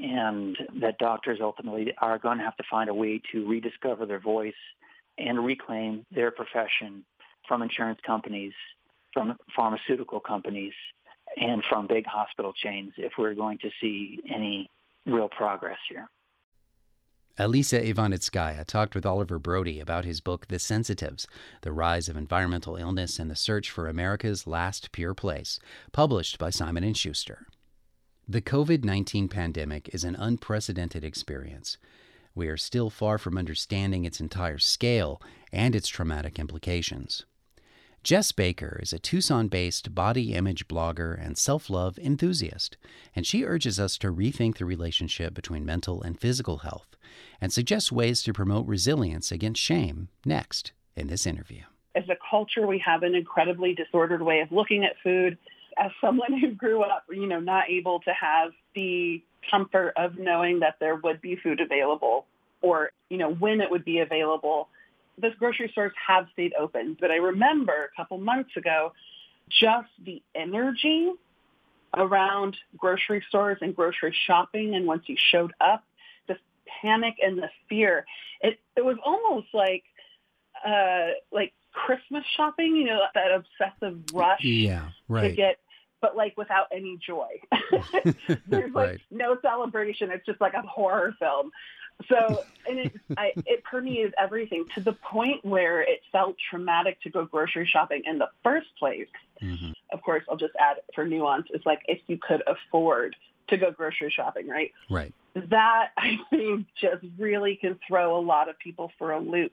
and 0.00 0.56
that 0.80 0.98
doctors 0.98 1.38
ultimately 1.42 1.92
are 2.00 2.18
going 2.18 2.38
to 2.38 2.44
have 2.44 2.56
to 2.56 2.64
find 2.70 2.88
a 2.88 2.94
way 2.94 3.20
to 3.30 3.46
rediscover 3.46 4.06
their 4.06 4.20
voice 4.20 4.54
and 5.18 5.44
reclaim 5.44 6.06
their 6.10 6.30
profession 6.30 7.04
from 7.46 7.62
insurance 7.62 8.00
companies, 8.06 8.52
from 9.12 9.36
pharmaceutical 9.54 10.20
companies, 10.20 10.72
and 11.36 11.62
from 11.68 11.86
big 11.86 12.06
hospital 12.06 12.52
chains 12.52 12.92
if 12.96 13.12
we're 13.18 13.34
going 13.34 13.58
to 13.58 13.70
see 13.80 14.18
any 14.34 14.68
real 15.06 15.28
progress 15.28 15.78
here. 15.88 16.08
Elisa 17.38 17.80
Ivanitskaya 17.80 18.66
talked 18.66 18.94
with 18.94 19.06
Oliver 19.06 19.38
Broudy 19.38 19.80
about 19.80 20.04
his 20.04 20.20
book, 20.20 20.48
The 20.48 20.58
Sensitives 20.58 21.26
The 21.62 21.72
Rise 21.72 22.10
of 22.10 22.16
Environmental 22.16 22.76
Illness 22.76 23.18
and 23.18 23.30
the 23.30 23.36
Search 23.36 23.70
for 23.70 23.88
America's 23.88 24.46
Last 24.46 24.92
Pure 24.92 25.14
Place, 25.14 25.58
published 25.92 26.38
by 26.38 26.50
Simon 26.50 26.92
& 26.92 26.94
Schuster. 26.94 27.46
The 28.28 28.42
COVID 28.42 28.84
19 28.84 29.28
pandemic 29.28 29.88
is 29.94 30.04
an 30.04 30.14
unprecedented 30.14 31.04
experience. 31.04 31.78
We 32.34 32.48
are 32.48 32.58
still 32.58 32.90
far 32.90 33.16
from 33.16 33.38
understanding 33.38 34.04
its 34.04 34.20
entire 34.20 34.58
scale 34.58 35.22
and 35.50 35.74
its 35.74 35.88
traumatic 35.88 36.38
implications. 36.38 37.24
Jess 38.02 38.32
Baker 38.32 38.80
is 38.82 38.92
a 38.92 38.98
Tucson 38.98 39.46
based 39.46 39.94
body 39.94 40.34
image 40.34 40.66
blogger 40.66 41.16
and 41.24 41.38
self 41.38 41.70
love 41.70 41.98
enthusiast, 42.00 42.76
and 43.14 43.24
she 43.24 43.44
urges 43.44 43.78
us 43.78 43.96
to 43.98 44.12
rethink 44.12 44.58
the 44.58 44.64
relationship 44.64 45.34
between 45.34 45.64
mental 45.64 46.02
and 46.02 46.18
physical 46.18 46.58
health 46.58 46.96
and 47.40 47.52
suggests 47.52 47.92
ways 47.92 48.20
to 48.24 48.32
promote 48.32 48.66
resilience 48.66 49.30
against 49.30 49.62
shame 49.62 50.08
next 50.24 50.72
in 50.96 51.06
this 51.06 51.26
interview. 51.26 51.62
As 51.94 52.02
a 52.08 52.16
culture, 52.28 52.66
we 52.66 52.82
have 52.84 53.04
an 53.04 53.14
incredibly 53.14 53.72
disordered 53.72 54.22
way 54.22 54.40
of 54.40 54.50
looking 54.50 54.82
at 54.82 54.96
food. 55.04 55.38
As 55.78 55.92
someone 56.00 56.36
who 56.40 56.50
grew 56.50 56.82
up, 56.82 57.04
you 57.08 57.26
know, 57.26 57.38
not 57.38 57.70
able 57.70 58.00
to 58.00 58.10
have 58.10 58.50
the 58.74 59.22
comfort 59.48 59.92
of 59.96 60.18
knowing 60.18 60.58
that 60.58 60.74
there 60.80 60.96
would 60.96 61.20
be 61.20 61.36
food 61.36 61.60
available 61.60 62.26
or, 62.62 62.90
you 63.10 63.18
know, 63.18 63.32
when 63.32 63.60
it 63.60 63.70
would 63.70 63.84
be 63.84 64.00
available 64.00 64.68
the 65.18 65.30
grocery 65.38 65.68
stores 65.72 65.92
have 66.06 66.26
stayed 66.32 66.52
open, 66.58 66.96
but 67.00 67.10
I 67.10 67.16
remember 67.16 67.90
a 67.92 67.96
couple 67.96 68.18
months 68.18 68.56
ago, 68.56 68.92
just 69.48 69.88
the 70.04 70.22
energy 70.34 71.10
around 71.94 72.56
grocery 72.76 73.22
stores 73.28 73.58
and 73.60 73.76
grocery 73.76 74.16
shopping. 74.26 74.74
And 74.74 74.86
once 74.86 75.04
you 75.06 75.16
showed 75.18 75.52
up, 75.60 75.84
the 76.28 76.36
panic 76.80 77.16
and 77.22 77.38
the 77.38 77.50
fear, 77.68 78.06
it, 78.40 78.58
it 78.76 78.84
was 78.84 78.96
almost 79.04 79.48
like, 79.52 79.84
uh, 80.66 81.08
like 81.30 81.52
Christmas 81.72 82.24
shopping, 82.36 82.76
you 82.76 82.84
know, 82.84 83.00
that 83.14 83.30
obsessive 83.32 83.98
rush 84.12 84.42
yeah, 84.42 84.88
right. 85.08 85.28
to 85.28 85.32
get 85.34 85.58
but 86.02 86.16
like 86.16 86.36
without 86.36 86.66
any 86.72 86.98
joy. 86.98 87.28
There's 88.48 88.74
like 88.74 88.88
right. 88.88 89.00
no 89.10 89.38
celebration. 89.40 90.10
It's 90.10 90.26
just 90.26 90.40
like 90.40 90.52
a 90.52 90.62
horror 90.62 91.14
film. 91.18 91.50
So, 92.08 92.42
and 92.68 92.78
it, 92.78 92.92
I, 93.16 93.32
it 93.46 93.64
permeated 93.64 94.14
everything 94.18 94.64
to 94.74 94.80
the 94.80 94.92
point 94.92 95.44
where 95.44 95.82
it 95.82 96.00
felt 96.10 96.36
traumatic 96.50 97.00
to 97.02 97.10
go 97.10 97.24
grocery 97.24 97.66
shopping 97.66 98.02
in 98.06 98.18
the 98.18 98.28
first 98.42 98.68
place. 98.78 99.08
Mm-hmm. 99.42 99.72
Of 99.92 100.02
course, 100.02 100.22
I'll 100.30 100.36
just 100.36 100.54
add 100.58 100.78
for 100.94 101.04
nuance 101.06 101.46
is 101.52 101.62
like 101.64 101.80
if 101.86 102.00
you 102.06 102.18
could 102.18 102.42
afford 102.46 103.16
to 103.48 103.56
go 103.56 103.70
grocery 103.70 104.12
shopping, 104.14 104.48
right? 104.48 104.72
Right. 104.90 105.12
That 105.34 105.90
I 105.98 106.18
think 106.30 106.66
just 106.80 107.04
really 107.18 107.56
can 107.56 107.78
throw 107.86 108.18
a 108.18 108.22
lot 108.22 108.48
of 108.48 108.58
people 108.58 108.92
for 108.98 109.12
a 109.12 109.20
loop. 109.20 109.52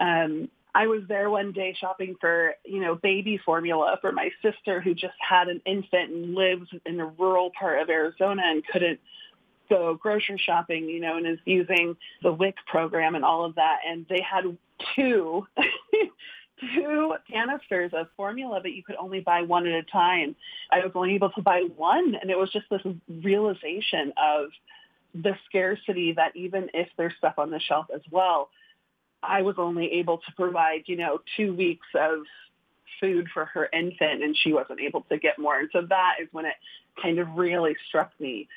Um, 0.00 0.48
I 0.74 0.86
was 0.86 1.02
there 1.06 1.28
one 1.28 1.52
day 1.52 1.76
shopping 1.78 2.16
for, 2.18 2.54
you 2.64 2.80
know, 2.80 2.94
baby 2.94 3.38
formula 3.44 3.98
for 4.00 4.10
my 4.10 4.30
sister 4.40 4.80
who 4.80 4.94
just 4.94 5.14
had 5.20 5.48
an 5.48 5.60
infant 5.66 6.10
and 6.10 6.34
lives 6.34 6.68
in 6.86 6.98
a 6.98 7.06
rural 7.06 7.50
part 7.58 7.82
of 7.82 7.90
Arizona 7.90 8.42
and 8.46 8.66
couldn't 8.66 8.98
go 9.72 9.94
grocery 9.94 10.40
shopping, 10.44 10.88
you 10.88 11.00
know, 11.00 11.16
and 11.16 11.26
is 11.26 11.38
using 11.44 11.96
the 12.22 12.32
WIC 12.32 12.56
program 12.66 13.14
and 13.14 13.24
all 13.24 13.44
of 13.44 13.54
that. 13.54 13.78
And 13.88 14.06
they 14.08 14.20
had 14.20 14.56
two, 14.94 15.46
two 16.60 17.14
canisters 17.30 17.92
of 17.94 18.08
formula, 18.16 18.60
but 18.62 18.72
you 18.72 18.82
could 18.82 18.96
only 18.96 19.20
buy 19.20 19.42
one 19.42 19.66
at 19.66 19.74
a 19.74 19.82
time. 19.82 20.36
I 20.70 20.80
was 20.80 20.92
only 20.94 21.14
able 21.14 21.30
to 21.30 21.42
buy 21.42 21.66
one. 21.76 22.14
And 22.20 22.30
it 22.30 22.38
was 22.38 22.50
just 22.50 22.66
this 22.70 22.82
realization 23.08 24.12
of 24.22 24.50
the 25.14 25.34
scarcity 25.46 26.12
that 26.12 26.36
even 26.36 26.68
if 26.74 26.88
there's 26.96 27.14
stuff 27.18 27.34
on 27.38 27.50
the 27.50 27.60
shelf 27.60 27.86
as 27.94 28.02
well, 28.10 28.50
I 29.22 29.42
was 29.42 29.54
only 29.58 29.92
able 29.94 30.18
to 30.18 30.32
provide, 30.36 30.82
you 30.86 30.96
know, 30.96 31.20
two 31.36 31.54
weeks 31.54 31.86
of 31.94 32.20
food 33.00 33.28
for 33.32 33.46
her 33.46 33.68
infant 33.72 34.22
and 34.22 34.36
she 34.36 34.52
wasn't 34.52 34.80
able 34.80 35.02
to 35.02 35.18
get 35.18 35.38
more. 35.38 35.58
And 35.58 35.68
so 35.72 35.82
that 35.88 36.16
is 36.20 36.28
when 36.32 36.46
it 36.46 36.54
kind 37.00 37.18
of 37.18 37.28
really 37.36 37.74
struck 37.88 38.12
me. 38.20 38.48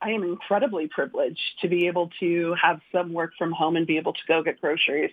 I 0.00 0.10
am 0.10 0.22
incredibly 0.22 0.88
privileged 0.88 1.40
to 1.62 1.68
be 1.68 1.86
able 1.86 2.10
to 2.20 2.54
have 2.60 2.80
some 2.92 3.12
work 3.12 3.32
from 3.36 3.52
home 3.52 3.76
and 3.76 3.86
be 3.86 3.96
able 3.96 4.12
to 4.12 4.20
go 4.28 4.42
get 4.42 4.60
groceries. 4.60 5.10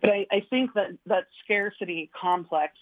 But 0.00 0.10
I, 0.10 0.26
I 0.30 0.46
think 0.50 0.74
that 0.74 0.90
that 1.06 1.26
scarcity 1.44 2.10
complex 2.18 2.74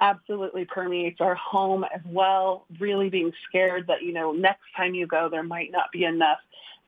absolutely 0.00 0.64
permeates 0.64 1.20
our 1.20 1.34
home 1.34 1.84
as 1.84 2.02
well, 2.04 2.66
really 2.78 3.08
being 3.08 3.32
scared 3.48 3.86
that, 3.86 4.02
you 4.02 4.12
know, 4.12 4.32
next 4.32 4.64
time 4.76 4.94
you 4.94 5.06
go, 5.06 5.28
there 5.28 5.42
might 5.42 5.72
not 5.72 5.90
be 5.92 6.04
enough 6.04 6.38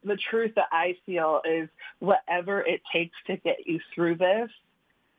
the 0.04 0.16
truth 0.30 0.52
that 0.54 0.68
I 0.70 0.96
feel 1.06 1.40
is 1.44 1.68
whatever 1.98 2.60
it 2.60 2.80
takes 2.92 3.16
to 3.26 3.36
get 3.36 3.66
you 3.66 3.80
through 3.94 4.16
this 4.16 4.50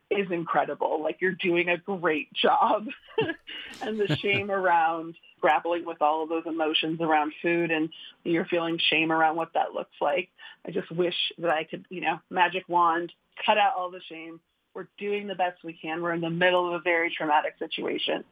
is 0.10 0.32
incredible. 0.32 1.02
Like 1.04 1.18
you're 1.22 1.32
doing 1.32 1.70
a 1.70 1.78
great 1.78 2.34
job. 2.34 2.88
and 3.82 4.00
the 4.00 4.16
shame 4.22 4.50
around 4.52 5.16
grappling 5.40 5.86
with 5.86 6.02
all 6.02 6.24
of 6.24 6.30
those 6.30 6.44
emotions 6.46 7.00
around 7.02 7.34
food 7.42 7.72
and 7.72 7.90
you're 8.24 8.46
feeling 8.46 8.80
shame 8.90 9.12
around 9.12 9.36
what 9.36 9.54
that 9.54 9.74
looks 9.74 9.96
like. 10.02 10.30
I 10.66 10.72
just 10.72 10.92
wish 10.92 11.16
that 11.38 11.52
I 11.52 11.64
could, 11.64 11.86
you 11.90 12.02
know, 12.02 12.20
magic 12.30 12.68
wand, 12.68 13.12
cut 13.46 13.58
out 13.58 13.74
all 13.78 13.90
the 13.90 14.02
shame. 14.10 14.40
We're 14.74 14.88
doing 14.98 15.28
the 15.28 15.36
best 15.36 15.64
we 15.64 15.74
can. 15.74 16.02
We're 16.02 16.14
in 16.14 16.22
the 16.22 16.30
middle 16.30 16.68
of 16.68 16.74
a 16.74 16.84
very 16.84 17.14
traumatic 17.16 17.56
situation. 17.58 18.24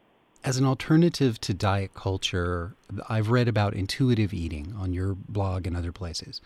As 0.43 0.57
an 0.57 0.65
alternative 0.65 1.41
to 1.41 1.53
diet 1.53 1.93
culture, 1.93 2.75
I've 3.09 3.29
read 3.29 3.47
about 3.47 3.73
intuitive 3.73 4.33
eating 4.33 4.73
on 4.77 4.93
your 4.93 5.15
blog 5.15 5.65
and 5.65 5.75
other 5.75 5.91
places. 5.91 6.41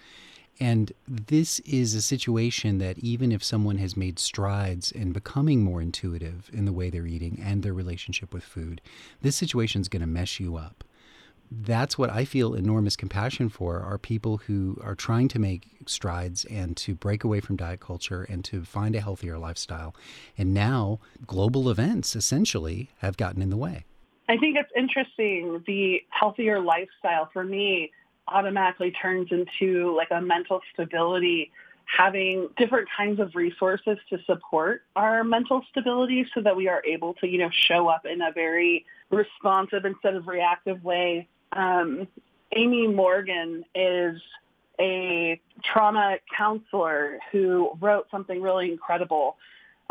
And 0.62 0.94
this 1.08 1.60
is 1.62 1.96
a 1.96 2.04
situation 2.04 2.78
that 2.78 3.00
even 3.00 3.32
if 3.32 3.44
someone 3.44 3.78
has 3.78 3.98
made 3.98 4.20
strides 4.20 4.92
in 4.92 5.12
becoming 5.12 5.64
more 5.64 5.82
intuitive 5.82 6.52
in 6.54 6.66
the 6.66 6.72
way 6.72 6.92
they're 6.92 7.08
eating 7.08 7.42
and 7.44 7.64
their 7.64 7.74
relationship 7.74 8.32
with 8.32 8.44
food, 8.44 8.80
this 9.24 9.36
situation 9.36 9.82
is 9.82 9.90
going 9.90 10.02
to 10.02 10.08
mess 10.08 10.40
you 10.40 10.58
up 10.58 10.84
that's 11.52 11.98
what 11.98 12.10
I 12.10 12.24
feel 12.24 12.54
enormous 12.54 12.96
compassion 12.96 13.50
for 13.50 13.82
are 13.82 13.98
people 13.98 14.38
who 14.38 14.80
are 14.82 14.96
trying 14.96 15.28
to 15.30 15.40
make 15.40 15.68
strides 15.86 16.46
and 16.46 16.78
to 16.78 16.96
break 16.96 17.26
away 17.26 17.42
from 17.42 17.58
diet 17.58 17.82
culture 17.82 18.24
and 18.24 18.44
to 18.46 18.64
find 18.64 18.96
a 18.96 19.02
healthier 19.02 19.38
lifestyle. 19.38 19.94
And 20.38 20.54
now 20.54 21.00
global 21.28 21.70
events 21.70 22.16
essentially 22.16 22.90
have 23.00 23.18
gotten 23.18 23.42
in 23.42 23.50
the 23.50 23.58
way. 23.58 23.84
I 24.30 24.38
think 24.38 24.56
it's 24.56 24.72
interesting. 24.78 25.62
The 25.68 26.02
healthier 26.10 26.62
lifestyle 26.62 27.30
for 27.34 27.44
me 27.44 27.92
automatically 28.28 28.92
turns 28.92 29.30
into 29.32 29.96
like 29.96 30.10
a 30.12 30.22
mental 30.22 30.62
stability 30.74 31.52
having 31.86 32.48
different 32.58 32.88
kinds 32.96 33.20
of 33.20 33.36
resources 33.36 33.98
to 34.10 34.18
support 34.26 34.84
our 34.96 35.24
mental 35.24 35.62
stability 35.70 36.26
so 36.34 36.42
that 36.42 36.56
we 36.56 36.68
are 36.68 36.82
able 36.86 37.14
to, 37.16 37.28
you 37.28 37.38
know, 37.38 37.50
show 37.52 37.88
up 37.88 38.06
in 38.06 38.22
a 38.22 38.32
very 38.32 38.86
responsive 39.10 39.84
instead 39.84 40.16
of 40.16 40.28
reactive 40.28 40.84
way. 40.84 41.28
Um, 41.52 42.08
Amy 42.56 42.88
Morgan 42.88 43.66
is 43.76 44.22
a 44.80 45.40
trauma 45.64 46.18
counselor 46.36 47.20
who 47.32 47.72
wrote 47.80 48.08
something 48.10 48.42
really 48.42 48.72
incredible 48.72 49.38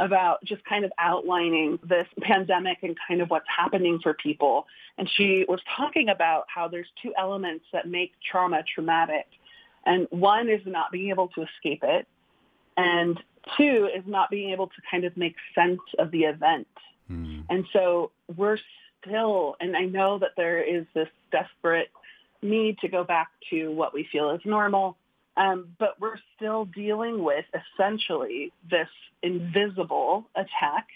about 0.00 0.42
just 0.44 0.64
kind 0.64 0.84
of 0.84 0.92
outlining 0.98 1.78
this 1.86 2.06
pandemic 2.22 2.78
and 2.82 2.96
kind 3.06 3.20
of 3.20 3.28
what's 3.28 3.46
happening 3.54 4.00
for 4.02 4.14
people. 4.14 4.66
And 4.98 5.08
she 5.16 5.44
was 5.48 5.60
talking 5.76 6.08
about 6.08 6.44
how 6.52 6.68
there's 6.68 6.88
two 7.02 7.12
elements 7.18 7.64
that 7.72 7.86
make 7.86 8.12
trauma 8.30 8.62
traumatic. 8.74 9.26
And 9.84 10.06
one 10.10 10.48
is 10.48 10.62
not 10.66 10.90
being 10.90 11.10
able 11.10 11.28
to 11.28 11.42
escape 11.42 11.82
it. 11.82 12.06
And 12.76 13.20
two 13.58 13.88
is 13.94 14.04
not 14.06 14.30
being 14.30 14.50
able 14.50 14.68
to 14.68 14.82
kind 14.90 15.04
of 15.04 15.16
make 15.16 15.36
sense 15.54 15.80
of 15.98 16.10
the 16.10 16.22
event. 16.24 16.68
Mm. 17.10 17.44
And 17.50 17.64
so 17.72 18.10
we're 18.36 18.58
still, 19.00 19.56
and 19.60 19.76
I 19.76 19.84
know 19.84 20.18
that 20.18 20.30
there 20.36 20.62
is 20.62 20.86
this 20.94 21.08
desperate 21.30 21.88
need 22.42 22.78
to 22.78 22.88
go 22.88 23.04
back 23.04 23.28
to 23.50 23.70
what 23.70 23.92
we 23.92 24.08
feel 24.10 24.30
is 24.30 24.40
normal, 24.44 24.96
um, 25.36 25.68
but 25.78 26.00
we're 26.00 26.18
still 26.36 26.66
dealing 26.66 27.22
with 27.22 27.44
essentially 27.54 28.52
this 28.70 28.88
invisible 29.22 30.26
attack. 30.34 30.88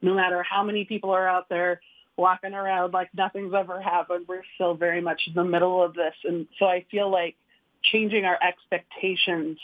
No 0.00 0.14
matter 0.14 0.42
how 0.42 0.62
many 0.62 0.84
people 0.84 1.10
are 1.10 1.28
out 1.28 1.48
there 1.48 1.80
walking 2.16 2.54
around 2.54 2.92
like 2.92 3.08
nothing's 3.14 3.54
ever 3.54 3.80
happened, 3.80 4.26
we're 4.28 4.42
still 4.54 4.74
very 4.74 5.00
much 5.00 5.22
in 5.26 5.34
the 5.34 5.44
middle 5.44 5.82
of 5.82 5.94
this. 5.94 6.14
And 6.24 6.46
so 6.58 6.66
I 6.66 6.84
feel 6.90 7.10
like 7.10 7.36
changing 7.82 8.24
our 8.24 8.38
expectations 8.42 9.58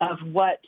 of 0.00 0.18
what 0.32 0.60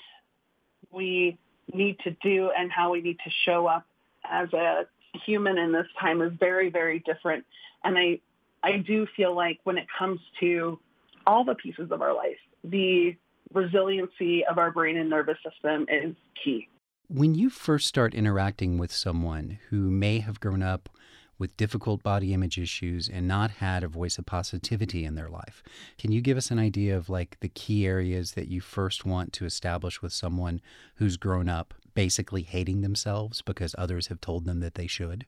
we 0.90 1.38
need 1.72 1.98
to 2.00 2.10
do 2.22 2.50
and 2.56 2.70
how 2.72 2.92
we 2.92 3.00
need 3.00 3.18
to 3.24 3.30
show 3.44 3.66
up 3.66 3.84
as 4.24 4.52
a 4.52 4.86
human 5.24 5.58
in 5.58 5.72
this 5.72 5.86
time 6.00 6.22
is 6.22 6.32
very, 6.38 6.70
very 6.70 7.00
different. 7.00 7.44
And 7.84 7.96
I, 7.98 8.20
I 8.62 8.78
do 8.78 9.06
feel 9.16 9.34
like 9.34 9.60
when 9.64 9.78
it 9.78 9.86
comes 9.98 10.20
to 10.40 10.78
all 11.26 11.44
the 11.44 11.54
pieces 11.54 11.90
of 11.90 12.00
our 12.00 12.14
life, 12.14 12.38
the 12.64 13.16
resiliency 13.52 14.44
of 14.44 14.58
our 14.58 14.70
brain 14.70 14.96
and 14.96 15.08
nervous 15.08 15.38
system 15.42 15.86
is 15.88 16.14
key. 16.42 16.68
When 17.08 17.34
you 17.34 17.48
first 17.48 17.86
start 17.86 18.14
interacting 18.14 18.76
with 18.76 18.92
someone 18.92 19.58
who 19.70 19.90
may 19.90 20.18
have 20.18 20.40
grown 20.40 20.62
up 20.62 20.90
with 21.38 21.56
difficult 21.56 22.02
body 22.02 22.34
image 22.34 22.58
issues 22.58 23.08
and 23.08 23.26
not 23.26 23.52
had 23.52 23.82
a 23.82 23.88
voice 23.88 24.18
of 24.18 24.26
positivity 24.26 25.04
in 25.04 25.14
their 25.14 25.28
life. 25.28 25.62
Can 25.96 26.12
you 26.12 26.20
give 26.20 26.36
us 26.36 26.50
an 26.50 26.58
idea 26.58 26.96
of 26.96 27.08
like 27.08 27.38
the 27.40 27.48
key 27.48 27.86
areas 27.86 28.32
that 28.32 28.48
you 28.48 28.60
first 28.60 29.06
want 29.06 29.32
to 29.34 29.44
establish 29.44 30.02
with 30.02 30.12
someone 30.12 30.60
who's 30.96 31.16
grown 31.16 31.48
up 31.48 31.74
basically 31.94 32.42
hating 32.42 32.80
themselves 32.80 33.42
because 33.42 33.74
others 33.78 34.08
have 34.08 34.20
told 34.20 34.44
them 34.44 34.60
that 34.60 34.74
they 34.74 34.86
should? 34.86 35.26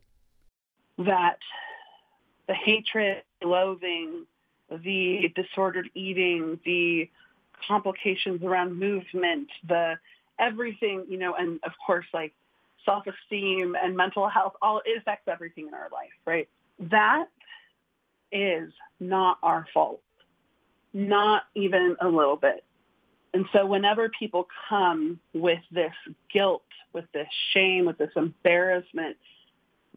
That 0.99 1.39
the 2.49 2.55
hatred, 2.55 3.23
loathing, 3.43 4.27
the 4.71 5.33
disordered 5.35 5.91
eating, 5.95 6.59
the 6.65 7.09
complications 7.67 8.43
around 8.43 8.79
movement, 8.79 9.49
the 9.67 9.99
everything, 10.39 11.05
you 11.09 11.19
know, 11.19 11.35
and 11.35 11.61
of 11.65 11.73
course 11.85 12.07
like 12.15 12.33
self-esteem 12.85 13.77
and 13.81 13.97
mental 13.97 14.29
health, 14.29 14.55
all 14.63 14.81
it 14.85 14.99
affects 14.99 15.29
everything 15.29 15.69
in 15.69 15.75
our 15.75 15.89
life, 15.93 16.11
right? 16.25 16.49
That 16.91 17.27
is 18.33 18.73
not 18.99 19.39
our 19.43 19.67
fault. 19.75 20.01
Not 20.93 21.43
even 21.55 21.97
a 22.01 22.09
little 22.09 22.37
bit. 22.37 22.65
And 23.33 23.47
so 23.53 23.65
whenever 23.65 24.09
people 24.09 24.49
come 24.69 25.21
with 25.33 25.61
this 25.71 25.93
guilt, 26.33 26.65
with 26.93 27.05
this 27.13 27.29
shame, 27.53 27.85
with 27.85 27.99
this 27.99 28.11
embarrassment, 28.17 29.17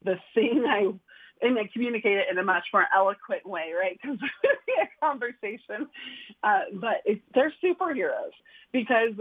the 0.03 0.19
thing 0.33 0.65
I 0.67 0.93
and 1.43 1.59
I 1.59 1.69
communicate 1.71 2.17
it 2.17 2.27
in 2.31 2.37
a 2.37 2.43
much 2.43 2.65
more 2.73 2.85
eloquent 2.95 3.45
way, 3.45 3.71
right? 3.77 3.99
Because 4.01 4.17
a 4.81 5.05
conversation. 5.05 5.87
Uh, 6.43 6.61
but 6.73 7.01
it, 7.05 7.21
they're 7.33 7.53
superheroes 7.63 8.31
because 8.71 9.13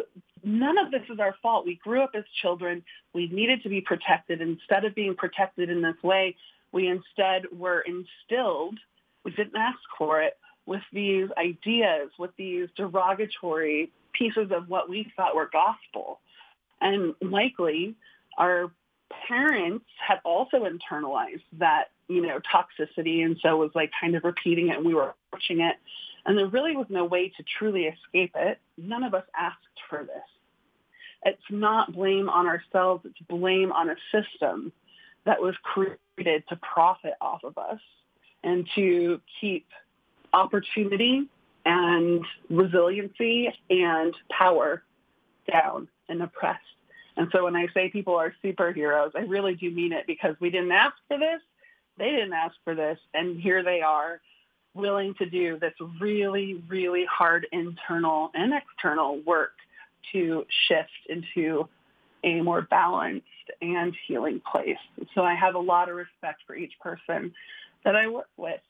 none 0.43 0.79
of 0.79 0.91
this 0.91 1.02
is 1.11 1.19
our 1.21 1.35
fault. 1.43 1.67
We 1.67 1.76
grew 1.76 2.02
up 2.02 2.12
as 2.14 2.25
children. 2.41 2.83
We 3.12 3.29
needed 3.29 3.62
to 3.64 3.69
be 3.69 3.81
protected. 3.81 4.41
Instead 4.41 4.85
of 4.85 4.95
being 4.95 5.14
protected 5.14 5.71
in 5.71 5.83
this 5.83 6.02
way, 6.02 6.37
we 6.73 6.88
instead 6.88 7.43
were 7.52 7.81
instilled 7.81 8.79
We 9.25 9.33
didn't 9.33 9.57
ask 9.57 9.79
for 9.99 10.23
it 10.23 10.37
with 10.67 10.83
these 10.93 11.29
ideas, 11.37 12.11
with 12.19 12.31
these 12.37 12.69
derogatory 12.76 13.93
pieces 14.12 14.50
of 14.50 14.69
what 14.69 14.88
we 14.88 15.12
thought 15.17 15.35
were 15.35 15.50
gospel. 15.52 16.21
And 16.81 17.14
likely 17.21 17.95
our 18.38 18.71
parents 19.29 19.85
had 20.07 20.19
also 20.25 20.64
internalized 20.64 21.43
that, 21.59 21.91
you 22.09 22.23
know, 22.23 22.41
toxicity 22.41 23.25
and 23.25 23.37
so 23.43 23.55
it 23.55 23.59
was 23.59 23.71
like 23.75 23.91
kind 24.01 24.15
of 24.15 24.25
repeating 24.25 24.69
it 24.69 24.77
and 24.77 24.87
we 24.87 24.95
were 24.95 25.15
watching 25.33 25.61
it. 25.61 25.77
And 26.25 26.39
there 26.39 26.47
really 26.47 26.77
was 26.77 26.87
no 26.89 27.05
way 27.05 27.29
to 27.29 27.45
truly 27.59 27.85
escape 27.87 28.33
it. 28.37 28.59
None 28.79 29.03
of 29.03 29.15
us 29.15 29.25
asked 29.37 29.59
for 29.89 30.05
this. 30.05 30.23
It's 31.25 31.43
not 31.51 31.93
blame 31.93 32.29
on 32.29 32.47
ourselves, 32.47 33.05
it's 33.05 33.19
blame 33.29 33.73
on 33.73 33.91
a 33.91 33.97
system 34.11 34.73
that 35.25 35.41
was 35.41 35.55
created 35.63 36.45
to 36.49 36.57
profit 36.57 37.15
off 37.21 37.45
of 37.45 37.57
us 37.59 37.81
and 38.43 38.69
to 38.75 39.21
keep 39.41 39.67
opportunity 40.33 41.29
and 41.65 42.25
resiliency 42.51 43.49
and 43.71 44.15
power 44.37 44.83
down 45.51 45.89
and 46.09 46.23
oppressed. 46.23 46.61
And 47.17 47.29
so 47.31 47.45
when 47.45 47.55
I 47.55 47.67
say 47.75 47.91
people 47.91 48.17
are 48.17 48.35
superheroes, 48.43 49.13
I 49.15 49.21
really 49.21 49.55
do 49.55 49.71
mean 49.71 49.93
it 49.93 50.07
because 50.07 50.35
we 50.41 50.51
didn't 50.51 50.73
ask 50.73 50.95
for 51.09 51.19
this. 51.19 51.41
They 51.99 52.11
didn't 52.11 52.33
ask 52.33 52.55
for 52.65 52.75
this. 52.75 52.99
And 53.15 53.41
here 53.41 53.63
they 53.63 53.81
are 53.81 54.21
willing 54.75 55.15
to 55.15 55.27
do 55.27 55.59
this 55.59 55.75
really, 56.01 56.63
really 56.69 57.05
hard 57.11 57.47
internal 57.53 58.31
and 58.35 58.53
external 58.55 59.21
work 59.21 59.53
to 60.13 60.47
shift 60.69 60.91
into 61.09 61.69
a 62.25 62.41
more 62.41 62.63
balanced 62.63 63.27
and 63.61 63.95
healing 64.07 64.41
place. 64.51 64.79
So 65.15 65.23
I 65.23 65.35
have 65.35 65.55
a 65.55 65.61
lot 65.61 65.89
of 65.89 65.97
respect 65.97 66.43
for 66.47 66.55
each 66.55 66.73
person 66.81 67.35
that 67.85 67.97
I 67.97 68.09
work 68.09 68.29
with. 68.37 68.61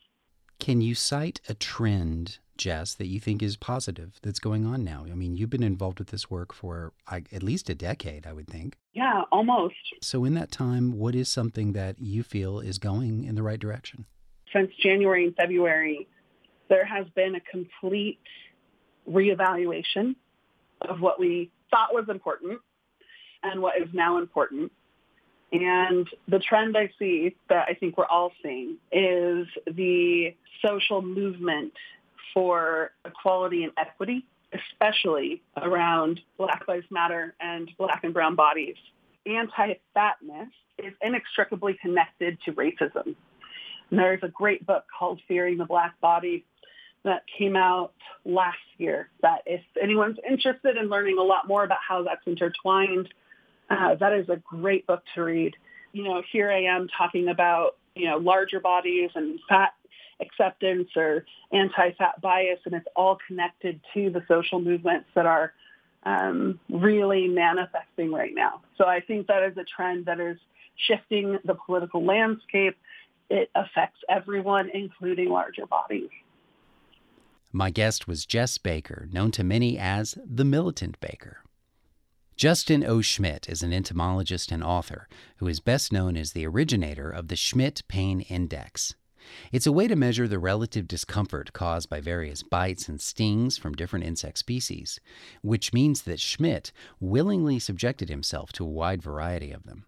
Can 0.58 0.80
you 0.80 0.94
cite 0.94 1.40
a 1.48 1.54
trend, 1.54 2.38
Jess, 2.62 2.94
that 2.94 3.08
you 3.08 3.18
think 3.18 3.42
is 3.42 3.56
positive 3.56 4.20
that's 4.22 4.38
going 4.38 4.64
on 4.64 4.84
now? 4.84 5.04
I 5.10 5.14
mean, 5.14 5.36
you've 5.36 5.50
been 5.50 5.64
involved 5.64 5.98
with 5.98 6.08
this 6.08 6.30
work 6.30 6.52
for 6.52 6.92
at 7.10 7.42
least 7.42 7.68
a 7.68 7.74
decade, 7.74 8.24
I 8.24 8.32
would 8.32 8.46
think. 8.46 8.76
Yeah, 8.92 9.22
almost. 9.32 9.74
So, 10.00 10.24
in 10.24 10.34
that 10.34 10.52
time, 10.52 10.96
what 10.96 11.16
is 11.16 11.28
something 11.28 11.72
that 11.72 11.98
you 11.98 12.22
feel 12.22 12.60
is 12.60 12.78
going 12.78 13.24
in 13.24 13.34
the 13.34 13.42
right 13.42 13.58
direction? 13.58 14.06
Since 14.52 14.70
January 14.80 15.24
and 15.24 15.34
February, 15.34 16.06
there 16.68 16.84
has 16.84 17.06
been 17.16 17.34
a 17.34 17.40
complete 17.40 18.20
reevaluation 19.10 20.14
of 20.82 21.00
what 21.00 21.18
we 21.18 21.50
thought 21.68 21.92
was 21.92 22.04
important 22.08 22.60
and 23.42 23.60
what 23.60 23.74
is 23.82 23.88
now 23.92 24.18
important. 24.18 24.70
And 25.50 26.06
the 26.28 26.38
trend 26.38 26.76
I 26.76 26.90
see 26.96 27.34
that 27.48 27.66
I 27.68 27.74
think 27.74 27.98
we're 27.98 28.06
all 28.06 28.30
seeing 28.40 28.76
is 28.92 29.48
the 29.66 30.34
social 30.64 31.02
movement 31.02 31.72
for 32.34 32.92
equality 33.04 33.64
and 33.64 33.72
equity, 33.76 34.24
especially 34.52 35.42
around 35.56 36.20
Black 36.38 36.64
Lives 36.68 36.86
Matter 36.90 37.34
and 37.40 37.70
Black 37.78 38.04
and 38.04 38.12
Brown 38.12 38.34
bodies. 38.34 38.76
Anti-fatness 39.26 40.48
is 40.78 40.92
inextricably 41.00 41.78
connected 41.80 42.38
to 42.44 42.52
racism. 42.52 43.14
And 43.90 43.98
there's 43.98 44.22
a 44.22 44.28
great 44.28 44.66
book 44.66 44.84
called 44.98 45.20
Fearing 45.28 45.58
the 45.58 45.64
Black 45.64 46.00
Body 46.00 46.44
that 47.04 47.24
came 47.38 47.56
out 47.56 47.92
last 48.24 48.58
year 48.78 49.08
that 49.22 49.42
if 49.46 49.60
anyone's 49.80 50.18
interested 50.28 50.76
in 50.76 50.88
learning 50.88 51.18
a 51.18 51.22
lot 51.22 51.48
more 51.48 51.64
about 51.64 51.78
how 51.86 52.02
that's 52.02 52.26
intertwined, 52.26 53.08
uh, 53.70 53.94
that 53.96 54.12
is 54.12 54.28
a 54.28 54.36
great 54.36 54.86
book 54.86 55.02
to 55.14 55.22
read. 55.22 55.54
You 55.92 56.04
know, 56.04 56.22
here 56.32 56.50
I 56.50 56.62
am 56.64 56.88
talking 56.96 57.28
about, 57.28 57.76
you 57.94 58.06
know, 58.06 58.18
larger 58.18 58.60
bodies 58.60 59.10
and 59.14 59.38
fat 59.48 59.74
acceptance 60.22 60.88
or 60.96 61.24
anti-fat 61.52 62.20
bias, 62.20 62.60
and 62.64 62.74
it's 62.74 62.86
all 62.96 63.18
connected 63.26 63.80
to 63.94 64.10
the 64.10 64.22
social 64.28 64.60
movements 64.60 65.08
that 65.14 65.26
are 65.26 65.52
um, 66.04 66.58
really 66.70 67.28
manifesting 67.28 68.12
right 68.12 68.34
now. 68.34 68.62
So 68.78 68.86
I 68.86 69.00
think 69.00 69.26
that 69.26 69.42
is 69.42 69.56
a 69.56 69.64
trend 69.64 70.06
that 70.06 70.20
is 70.20 70.38
shifting 70.86 71.38
the 71.44 71.54
political 71.66 72.04
landscape. 72.04 72.76
It 73.30 73.50
affects 73.54 74.00
everyone, 74.08 74.70
including 74.72 75.28
larger 75.28 75.66
bodies. 75.66 76.10
My 77.52 77.70
guest 77.70 78.08
was 78.08 78.24
Jess 78.24 78.58
Baker, 78.58 79.08
known 79.12 79.30
to 79.32 79.44
many 79.44 79.78
as 79.78 80.16
the 80.24 80.44
Militant 80.44 80.98
Baker. 81.00 81.38
Justin 82.36 82.82
O. 82.82 83.02
Schmidt 83.02 83.48
is 83.48 83.62
an 83.62 83.72
entomologist 83.72 84.50
and 84.50 84.64
author 84.64 85.06
who 85.36 85.46
is 85.46 85.60
best 85.60 85.92
known 85.92 86.16
as 86.16 86.32
the 86.32 86.46
originator 86.46 87.10
of 87.10 87.28
the 87.28 87.36
Schmidt 87.36 87.82
Pain 87.88 88.22
Index. 88.22 88.94
It's 89.52 89.66
a 89.66 89.72
way 89.72 89.88
to 89.88 89.96
measure 89.96 90.28
the 90.28 90.38
relative 90.38 90.88
discomfort 90.88 91.52
caused 91.52 91.88
by 91.88 92.00
various 92.00 92.42
bites 92.42 92.88
and 92.88 93.00
stings 93.00 93.58
from 93.58 93.74
different 93.74 94.04
insect 94.04 94.38
species, 94.38 95.00
which 95.42 95.72
means 95.72 96.02
that 96.02 96.20
Schmidt 96.20 96.72
willingly 97.00 97.58
subjected 97.58 98.08
himself 98.08 98.52
to 98.54 98.64
a 98.64 98.68
wide 98.68 99.02
variety 99.02 99.52
of 99.52 99.64
them. 99.64 99.84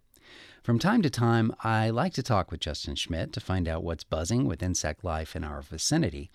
From 0.63 0.79
time 0.79 1.03
to 1.03 1.11
time, 1.11 1.53
I 1.63 1.91
like 1.91 2.15
to 2.15 2.23
talk 2.23 2.51
with 2.51 2.61
Justin 2.61 2.95
Schmidt 2.95 3.35
to 3.35 3.41
find 3.41 3.69
out 3.69 3.85
what's 3.85 4.03
buzzing 4.03 4.47
with 4.47 4.63
insect 4.63 5.05
life 5.05 5.37
in 5.37 5.45
our 5.45 5.61
vicinity. 5.61 6.31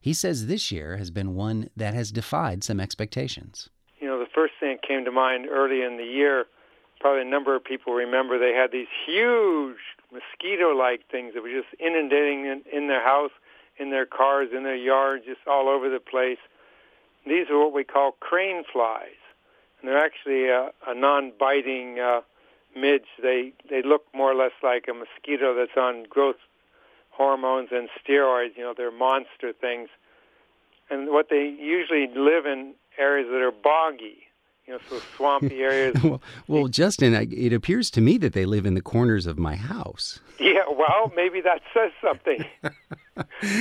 He 0.00 0.14
says 0.14 0.46
this 0.46 0.72
year 0.72 0.96
has 0.96 1.10
been 1.10 1.34
one 1.34 1.68
that 1.76 1.92
has 1.92 2.10
defied 2.10 2.64
some 2.64 2.80
expectations 2.80 3.68
You 4.00 4.06
know, 4.06 4.18
the 4.18 4.26
first 4.34 4.54
thing 4.58 4.78
that 4.80 4.88
came 4.88 5.04
to 5.04 5.12
mind 5.12 5.48
early 5.50 5.82
in 5.82 5.98
the 5.98 6.04
year, 6.04 6.46
probably 6.98 7.20
a 7.20 7.26
number 7.26 7.54
of 7.54 7.62
people 7.62 7.92
remember 7.92 8.38
they 8.38 8.54
had 8.54 8.72
these 8.72 8.88
huge 9.06 9.76
mosquito-like 10.14 11.02
things 11.10 11.34
that 11.34 11.42
were 11.42 11.50
just 11.50 11.68
inundating 11.78 12.46
in, 12.46 12.62
in 12.72 12.88
their 12.88 13.02
house, 13.02 13.32
in 13.78 13.90
their 13.90 14.06
cars, 14.06 14.48
in 14.56 14.62
their 14.62 14.76
yard, 14.76 15.22
just 15.26 15.40
all 15.46 15.68
over 15.68 15.90
the 15.90 16.00
place. 16.00 16.38
These 17.26 17.50
are 17.50 17.58
what 17.58 17.72
we 17.72 17.84
call 17.84 18.12
crane 18.20 18.62
flies, 18.72 19.20
and 19.80 19.88
they're 19.88 20.04
actually 20.04 20.48
a, 20.48 20.70
a 20.86 20.94
non-biting 20.94 21.98
uh, 21.98 22.20
midge. 22.76 23.10
They 23.20 23.52
they 23.68 23.82
look 23.82 24.04
more 24.14 24.30
or 24.30 24.34
less 24.34 24.52
like 24.62 24.86
a 24.88 24.94
mosquito 24.94 25.54
that's 25.54 25.76
on 25.76 26.04
growth 26.08 26.42
hormones 27.10 27.68
and 27.72 27.88
steroids. 27.98 28.56
You 28.56 28.64
know, 28.64 28.74
they're 28.76 28.92
monster 28.92 29.52
things. 29.58 29.88
And 30.90 31.08
what 31.08 31.28
they 31.30 31.44
usually 31.58 32.08
live 32.14 32.44
in 32.44 32.74
areas 32.98 33.28
that 33.30 33.40
are 33.40 33.50
boggy 33.50 34.28
you 34.66 34.72
know, 34.72 34.80
so 34.88 34.98
swampy 35.16 35.62
areas. 35.62 35.94
well, 36.04 36.22
well, 36.48 36.68
Justin, 36.68 37.14
I, 37.14 37.26
it 37.30 37.52
appears 37.52 37.90
to 37.92 38.00
me 38.00 38.18
that 38.18 38.32
they 38.32 38.46
live 38.46 38.66
in 38.66 38.74
the 38.74 38.80
corners 38.80 39.26
of 39.26 39.38
my 39.38 39.56
house. 39.56 40.20
Yeah, 40.40 40.62
well, 40.68 41.12
maybe 41.14 41.40
that 41.42 41.60
says 41.72 41.92
something. 42.02 42.44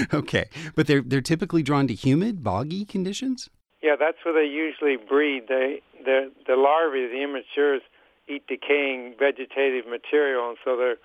okay, 0.14 0.46
but 0.76 0.88
they're 0.88 1.02
they're 1.02 1.22
typically 1.22 1.64
drawn 1.64 1.88
to 1.88 1.94
humid, 1.94 2.44
boggy 2.44 2.86
conditions. 2.86 3.50
Yeah, 3.82 3.96
that's 4.00 4.18
where 4.24 4.34
they 4.34 4.50
usually 4.50 4.96
breed. 4.96 5.44
They 5.50 5.82
the 6.04 6.32
the 6.48 6.56
larvae, 6.56 7.08
the 7.08 7.18
immatures, 7.18 7.82
eat 8.28 8.48
decaying 8.48 9.16
vegetative 9.20 9.86
material, 9.90 10.50
and 10.50 10.58
so 10.64 10.78
they're 10.78 10.98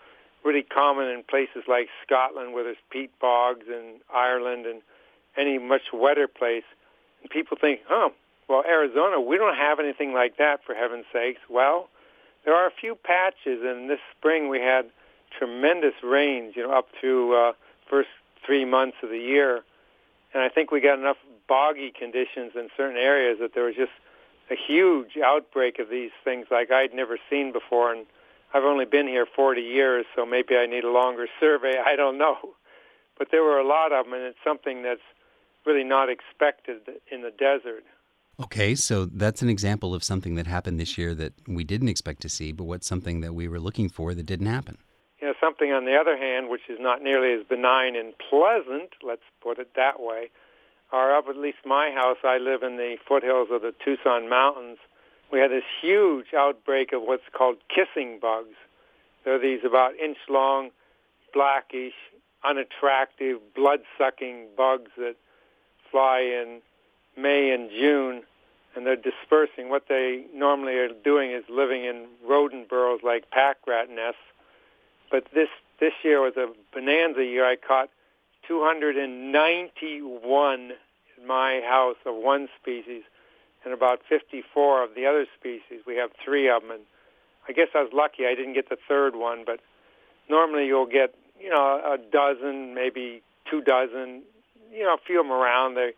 really 0.45 0.63
common 0.63 1.09
in 1.09 1.25
places 1.29 1.65
like 1.67 1.89
Scotland, 2.07 2.55
where 2.55 2.65
there's 2.65 2.77
peat 2.91 3.11
bogs, 3.21 3.67
and 3.69 4.01
Ireland, 4.15 4.67
and 4.67 4.83
any 5.37 5.59
much 5.59 5.93
wetter 5.93 6.29
place. 6.29 6.65
And 7.21 7.31
people 7.31 7.57
think, 7.61 7.81
oh, 7.91 8.13
well, 8.49 8.65
Arizona, 8.67 9.21
we 9.21 9.37
don't 9.37 9.57
have 9.57 9.79
anything 9.79 10.13
like 10.13 10.39
that, 10.39 10.61
for 10.65 10.75
heaven's 10.75 11.05
sakes. 11.13 11.41
Well, 11.51 11.89
there 12.45 12.55
are 12.55 12.67
a 12.67 12.71
few 12.71 12.95
patches, 12.95 13.61
and 13.63 13.91
this 13.91 14.01
spring 14.17 14.49
we 14.49 14.61
had 14.61 14.87
tremendous 15.37 15.95
rains, 16.03 16.55
you 16.57 16.63
know, 16.63 16.73
up 16.73 16.89
to 17.03 17.35
uh, 17.35 17.53
first 17.91 18.09
three 18.45 18.65
months 18.65 18.97
of 19.03 19.11
the 19.11 19.19
year. 19.19 19.63
And 20.33 20.43
I 20.43 20.49
think 20.49 20.71
we 20.71 20.81
got 20.81 20.99
enough 20.99 21.19
boggy 21.47 21.91
conditions 21.91 22.53
in 22.55 22.69
certain 22.77 22.97
areas 22.97 23.39
that 23.41 23.55
there 23.55 23.65
was 23.65 23.75
just 23.75 23.93
a 24.51 24.57
huge 24.57 25.19
outbreak 25.23 25.79
of 25.79 25.91
these 25.91 26.11
things 26.25 26.47
like 26.51 26.71
I'd 26.71 26.95
never 26.95 27.19
seen 27.29 27.53
before. 27.53 27.93
And 27.93 28.07
I've 28.55 28.65
only 28.65 28.87
been 28.87 29.07
here 29.07 29.27
40 29.27 29.61
years, 29.61 30.07
so 30.17 30.25
maybe 30.25 30.57
I 30.57 30.67
need 30.67 30.85
a 30.85 30.91
longer 30.91 31.27
survey. 31.41 31.79
I 31.85 31.97
don't 31.97 32.17
know. 32.17 32.55
But 33.19 33.29
there 33.31 33.43
were 33.43 33.59
a 33.59 33.67
lot 33.67 33.93
of 33.93 34.07
them, 34.07 34.15
and 34.15 34.23
it's 34.23 34.39
something 34.45 34.83
that's 34.83 35.03
really 35.67 35.85
not 35.85 36.09
expected 36.09 36.81
in 37.11 37.23
the 37.23 37.31
desert. 37.31 37.85
Okay, 38.41 38.77
so 38.77 39.05
that's 39.05 39.43
an 39.43 39.49
example 39.49 39.95
of 39.95 40.05
something 40.05 40.37
that 40.37 40.47
happened 40.47 40.79
this 40.79 40.97
year 40.97 41.13
that 41.17 41.33
we 41.49 41.65
didn't 41.65 41.89
expect 41.89 42.23
to 42.23 42.29
see, 42.29 42.53
but 42.53 42.65
what's 42.65 42.87
something 42.87 43.21
that 43.21 43.35
we 43.35 43.49
were 43.49 43.59
looking 43.59 43.89
for 43.89 44.15
that 44.15 44.27
didn't 44.27 44.47
happen? 44.47 44.79
You 45.21 45.29
know, 45.29 45.35
something 45.41 45.73
on 45.73 45.87
the 45.87 45.97
other 45.97 46.17
hand, 46.17 46.49
which 46.49 46.69
is 46.69 46.79
not 46.81 47.03
nearly 47.03 47.33
as 47.33 47.45
benign 47.45 47.97
and 47.97 48.15
pleasant, 48.31 48.91
let's 49.03 49.23
put 49.41 49.59
it 49.59 49.71
that 49.75 49.99
way, 49.99 50.31
are 50.93 51.17
up 51.17 51.27
at 51.29 51.37
least 51.37 51.59
my 51.67 51.91
house. 51.91 52.19
I 52.23 52.39
live 52.39 52.63
in 52.63 52.77
the 52.77 52.97
foothills 53.09 53.49
of 53.51 53.63
the 53.63 53.75
Tucson 53.85 54.29
Mountains. 54.29 54.79
We 55.33 55.41
had 55.41 55.51
this 55.51 55.65
huge 55.83 56.27
outbreak 56.33 56.93
of 56.93 57.03
what's 57.03 57.29
called 57.37 57.57
kissing 57.69 58.21
bugs. 58.23 58.55
They're 59.25 59.41
these 59.41 59.61
about 59.67 59.97
inch 59.97 60.19
long, 60.29 60.71
blackish, 61.35 61.95
unattractive, 62.45 63.39
blood 63.57 63.81
sucking 63.99 64.47
bugs 64.57 64.93
that 64.97 65.17
fly 65.91 66.21
in 66.21 66.61
May 67.19 67.51
and 67.51 67.71
June, 67.71 68.23
and 68.75 68.87
they're 68.87 68.97
dispersing. 68.97 69.69
What 69.69 69.89
they 69.89 70.25
normally 70.35 70.77
are 70.77 70.89
doing 70.89 71.33
is 71.33 71.45
living 71.49 71.85
in 71.85 72.07
rodent 72.27 72.69
burrows 72.69 73.01
like 73.03 73.31
pack 73.31 73.59
rat 73.67 73.91
nests. 73.91 74.21
But 75.11 75.27
this 75.35 75.49
this 75.81 75.93
year 76.03 76.21
was 76.21 76.37
a 76.37 76.49
bonanza 76.73 77.25
year. 77.25 77.45
I 77.45 77.57
caught 77.57 77.91
291 78.47 80.61
in 80.61 80.73
my 81.27 81.61
house 81.67 81.97
of 82.05 82.15
one 82.17 82.49
species 82.61 83.03
and 83.65 83.75
about 83.75 84.01
54 84.09 84.85
of 84.85 84.95
the 84.95 85.07
other 85.07 85.27
species. 85.39 85.81
We 85.87 85.97
have 85.97 86.11
three 86.25 86.49
of 86.49 86.63
them. 86.63 86.71
And 86.71 86.81
I 87.49 87.53
guess 87.53 87.69
I 87.75 87.83
was 87.83 87.93
lucky 87.93 88.27
I 88.27 88.35
didn't 88.35 88.55
get 88.55 88.69
the 88.69 88.79
third 88.89 89.15
one, 89.15 89.45
but 89.45 89.61
normally 90.29 90.67
you'll 90.67 90.87
get, 90.87 91.15
you 91.41 91.51
know, 91.51 91.81
a 91.85 91.99
dozen, 91.99 92.75
maybe 92.75 93.23
two 93.51 93.61
dozen, 93.61 94.23
you 94.73 94.85
know, 94.85 94.95
a 94.95 94.99
few 95.07 95.21
of 95.21 95.27
them 95.27 95.33
around. 95.33 95.75
They 95.75 95.93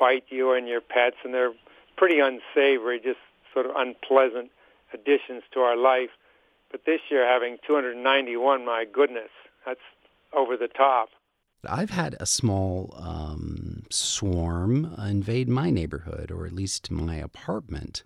bite 0.00 0.24
you 0.30 0.52
and 0.52 0.66
your 0.66 0.80
pets, 0.80 1.16
and 1.22 1.34
they're 1.34 1.52
pretty 1.96 2.18
unsavory, 2.18 2.98
just 2.98 3.20
sort 3.52 3.66
of 3.66 3.72
unpleasant 3.76 4.50
additions 4.94 5.42
to 5.52 5.60
our 5.60 5.76
life. 5.76 6.10
But 6.70 6.86
this 6.86 7.00
year, 7.10 7.26
having 7.26 7.58
291, 7.66 8.64
my 8.64 8.84
goodness, 8.90 9.30
that's 9.66 9.80
over 10.32 10.56
the 10.56 10.68
top. 10.68 11.10
I've 11.68 11.90
had 11.90 12.16
a 12.18 12.24
small 12.24 12.94
um, 12.96 13.84
swarm 13.90 14.94
invade 14.98 15.48
my 15.48 15.68
neighborhood, 15.68 16.30
or 16.30 16.46
at 16.46 16.52
least 16.52 16.90
my 16.90 17.16
apartment. 17.16 18.02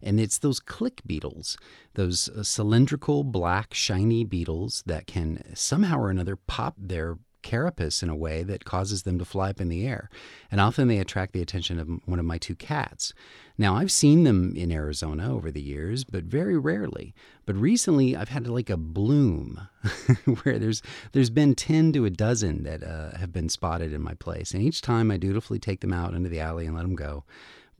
And 0.00 0.20
it's 0.20 0.38
those 0.38 0.60
click 0.60 1.02
beetles, 1.04 1.56
those 1.94 2.28
uh, 2.28 2.44
cylindrical, 2.44 3.24
black, 3.24 3.74
shiny 3.74 4.22
beetles 4.24 4.84
that 4.86 5.08
can 5.08 5.42
somehow 5.54 5.98
or 5.98 6.10
another 6.10 6.36
pop 6.36 6.74
their 6.78 7.18
carapace 7.42 8.02
in 8.02 8.08
a 8.08 8.16
way 8.16 8.42
that 8.42 8.64
causes 8.64 9.02
them 9.02 9.18
to 9.18 9.24
fly 9.24 9.50
up 9.50 9.60
in 9.60 9.68
the 9.68 9.86
air. 9.86 10.08
And 10.50 10.60
often 10.60 10.88
they 10.88 10.98
attract 10.98 11.32
the 11.32 11.42
attention 11.42 11.78
of 11.78 11.88
one 12.06 12.18
of 12.18 12.24
my 12.24 12.38
two 12.38 12.54
cats. 12.54 13.12
Now, 13.58 13.76
I've 13.76 13.92
seen 13.92 14.24
them 14.24 14.54
in 14.56 14.72
Arizona 14.72 15.32
over 15.34 15.50
the 15.50 15.60
years, 15.60 16.04
but 16.04 16.24
very 16.24 16.56
rarely. 16.56 17.14
But 17.44 17.56
recently, 17.56 18.16
I've 18.16 18.30
had 18.30 18.46
like 18.46 18.70
a 18.70 18.76
bloom 18.76 19.68
where 20.42 20.58
there's 20.58 20.82
there's 21.12 21.30
been 21.30 21.54
10 21.54 21.92
to 21.92 22.04
a 22.04 22.10
dozen 22.10 22.62
that 22.64 22.82
uh, 22.82 23.16
have 23.18 23.32
been 23.32 23.48
spotted 23.48 23.92
in 23.92 24.00
my 24.00 24.14
place. 24.14 24.52
And 24.52 24.62
each 24.62 24.80
time 24.80 25.10
I 25.10 25.16
dutifully 25.16 25.58
take 25.58 25.80
them 25.80 25.92
out 25.92 26.14
into 26.14 26.28
the 26.28 26.40
alley 26.40 26.66
and 26.66 26.74
let 26.74 26.82
them 26.82 26.96
go. 26.96 27.24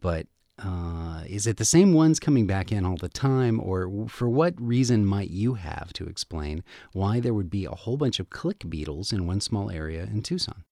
But 0.01 0.27
uh, 0.64 1.22
is 1.27 1.46
it 1.46 1.57
the 1.57 1.64
same 1.64 1.92
ones 1.92 2.20
coming 2.20 2.46
back 2.46 2.70
in 2.70 2.85
all 2.85 2.96
the 2.96 3.09
time, 3.09 3.61
or 3.61 4.09
for 4.09 4.29
what 4.29 4.55
reason 4.61 5.05
might 5.05 5.31
you 5.31 5.55
have 5.55 5.92
to 5.94 6.07
explain 6.07 6.62
why 6.92 7.20
there 7.20 7.35
would 7.35 7.51
be 7.51 7.64
a 7.64 7.70
whole 7.70 7.96
bunch 7.96 8.20
of 8.20 8.31
click 8.31 8.68
beetles 8.68 9.12
in 9.12 9.27
one 9.27 9.40
small 9.40 9.70
area 9.70 10.05
in 10.05 10.22
Tucson? 10.22 10.64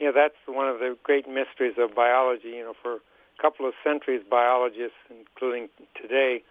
Yeah, 0.00 0.12
that's 0.14 0.36
one 0.46 0.68
of 0.68 0.78
the 0.78 0.96
great 1.02 1.28
mysteries 1.28 1.74
of 1.78 1.94
biology. 1.94 2.50
You 2.50 2.64
know, 2.64 2.74
for 2.80 2.94
a 2.94 3.42
couple 3.42 3.66
of 3.66 3.74
centuries, 3.82 4.22
biologists, 4.28 4.98
including 5.10 5.68
today, 6.00 6.42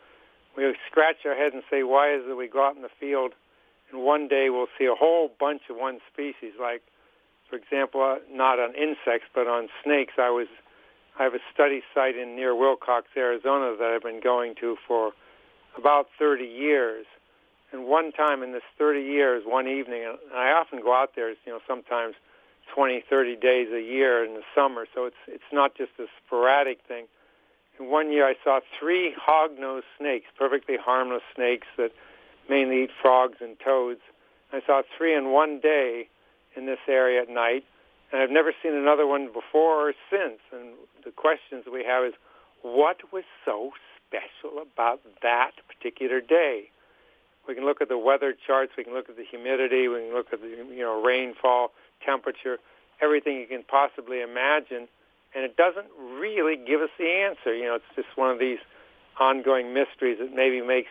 we 0.55 0.75
scratch 0.89 1.17
our 1.25 1.35
head 1.35 1.53
and 1.53 1.63
say, 1.69 1.83
why 1.83 2.13
is 2.13 2.23
it 2.27 2.35
we 2.35 2.47
go 2.47 2.65
out 2.67 2.75
in 2.75 2.81
the 2.81 2.89
field 2.99 3.33
and 3.91 4.03
one 4.03 4.27
day 4.27 4.49
we'll 4.49 4.67
see 4.77 4.85
a 4.85 4.95
whole 4.95 5.31
bunch 5.39 5.61
of 5.69 5.77
one 5.77 5.99
species, 6.11 6.53
like, 6.59 6.81
for 7.49 7.55
example, 7.55 8.01
uh, 8.01 8.17
not 8.29 8.59
on 8.59 8.75
insects, 8.75 9.29
but 9.33 9.47
on 9.47 9.69
snakes. 9.83 10.13
I 10.17 10.29
was 10.29 10.47
I 11.19 11.23
have 11.23 11.33
a 11.33 11.39
study 11.53 11.81
site 11.93 12.15
in 12.15 12.35
near 12.35 12.53
Willcox, 12.53 13.03
Arizona 13.15 13.75
that 13.77 13.91
I've 13.95 14.03
been 14.03 14.21
going 14.21 14.53
to 14.61 14.77
for 14.87 15.13
about 15.75 16.07
30 16.19 16.43
years. 16.43 17.05
And 17.71 17.85
one 17.85 18.11
time 18.11 18.43
in 18.43 18.51
this 18.51 18.63
30 18.77 19.01
years, 19.01 19.43
one 19.45 19.67
evening, 19.67 20.03
and 20.05 20.17
I 20.33 20.51
often 20.51 20.81
go 20.81 20.93
out 20.93 21.11
there, 21.15 21.29
you 21.29 21.37
know, 21.47 21.59
sometimes 21.67 22.15
20, 22.73 23.03
30 23.09 23.35
days 23.35 23.67
a 23.73 23.81
year 23.81 24.23
in 24.23 24.35
the 24.35 24.43
summer, 24.53 24.85
so 24.93 25.05
it's 25.05 25.15
it's 25.27 25.51
not 25.51 25.75
just 25.75 25.91
a 25.99 26.05
sporadic 26.25 26.79
thing. 26.87 27.05
And 27.79 27.89
one 27.89 28.11
year 28.11 28.27
I 28.27 28.35
saw 28.43 28.59
three 28.79 29.13
hog-nosed 29.17 29.85
snakes, 29.97 30.27
perfectly 30.37 30.77
harmless 30.77 31.23
snakes 31.35 31.67
that 31.77 31.91
mainly 32.49 32.83
eat 32.83 32.91
frogs 33.01 33.37
and 33.41 33.57
toads. 33.59 34.01
I 34.51 34.61
saw 34.65 34.81
three 34.97 35.13
in 35.13 35.31
one 35.31 35.59
day 35.59 36.09
in 36.55 36.65
this 36.65 36.79
area 36.87 37.21
at 37.21 37.29
night, 37.29 37.63
and 38.11 38.21
I've 38.21 38.31
never 38.31 38.53
seen 38.63 38.73
another 38.73 39.05
one 39.05 39.27
before 39.27 39.89
or 39.89 39.93
since. 40.09 40.39
And 40.51 40.73
the 41.03 41.11
questions 41.11 41.65
we 41.71 41.83
have 41.83 42.05
is, 42.05 42.13
what 42.61 42.97
was 43.11 43.23
so 43.45 43.71
special 44.07 44.61
about 44.61 45.01
that 45.21 45.51
particular 45.67 46.21
day? 46.21 46.69
We 47.47 47.55
can 47.55 47.65
look 47.65 47.81
at 47.81 47.89
the 47.89 47.97
weather 47.97 48.35
charts, 48.45 48.73
we 48.77 48.83
can 48.83 48.93
look 48.93 49.09
at 49.09 49.15
the 49.15 49.23
humidity, 49.23 49.87
we 49.87 49.99
can 49.99 50.13
look 50.13 50.33
at 50.33 50.41
the 50.41 50.47
you 50.47 50.81
know 50.81 51.01
rainfall, 51.01 51.71
temperature, 52.05 52.57
everything 53.01 53.37
you 53.37 53.47
can 53.47 53.63
possibly 53.63 54.21
imagine, 54.21 54.87
and 55.33 55.45
it 55.45 55.55
doesn't 55.55 55.87
really 56.19 56.57
give 56.57 56.81
us 56.81 56.89
the 56.97 57.07
answer. 57.07 57.55
You 57.55 57.65
know, 57.65 57.75
it's 57.75 57.95
just 57.95 58.09
one 58.15 58.31
of 58.31 58.39
these 58.39 58.59
ongoing 59.19 59.73
mysteries 59.73 60.17
that 60.19 60.33
maybe 60.33 60.61
makes 60.61 60.89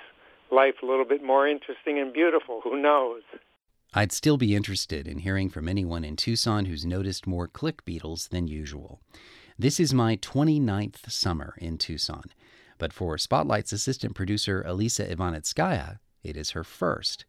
life 0.50 0.76
a 0.82 0.86
little 0.86 1.04
bit 1.04 1.22
more 1.22 1.46
interesting 1.46 1.98
and 1.98 2.12
beautiful. 2.12 2.60
Who 2.62 2.80
knows? 2.80 3.22
I'd 3.94 4.12
still 4.12 4.36
be 4.36 4.54
interested 4.54 5.08
in 5.08 5.18
hearing 5.18 5.48
from 5.48 5.68
anyone 5.68 6.04
in 6.04 6.16
Tucson 6.16 6.66
who's 6.66 6.84
noticed 6.84 7.26
more 7.26 7.48
click 7.48 7.84
beetles 7.84 8.28
than 8.28 8.46
usual. 8.46 9.00
This 9.58 9.80
is 9.80 9.94
my 9.94 10.16
29th 10.16 11.10
summer 11.10 11.54
in 11.58 11.78
Tucson, 11.78 12.24
but 12.78 12.92
for 12.92 13.16
Spotlight's 13.16 13.72
assistant 13.72 14.14
producer 14.14 14.62
Elisa 14.66 15.06
Ivanitskaya, 15.06 15.98
it 16.22 16.36
is 16.36 16.50
her 16.50 16.64
first. 16.64 17.24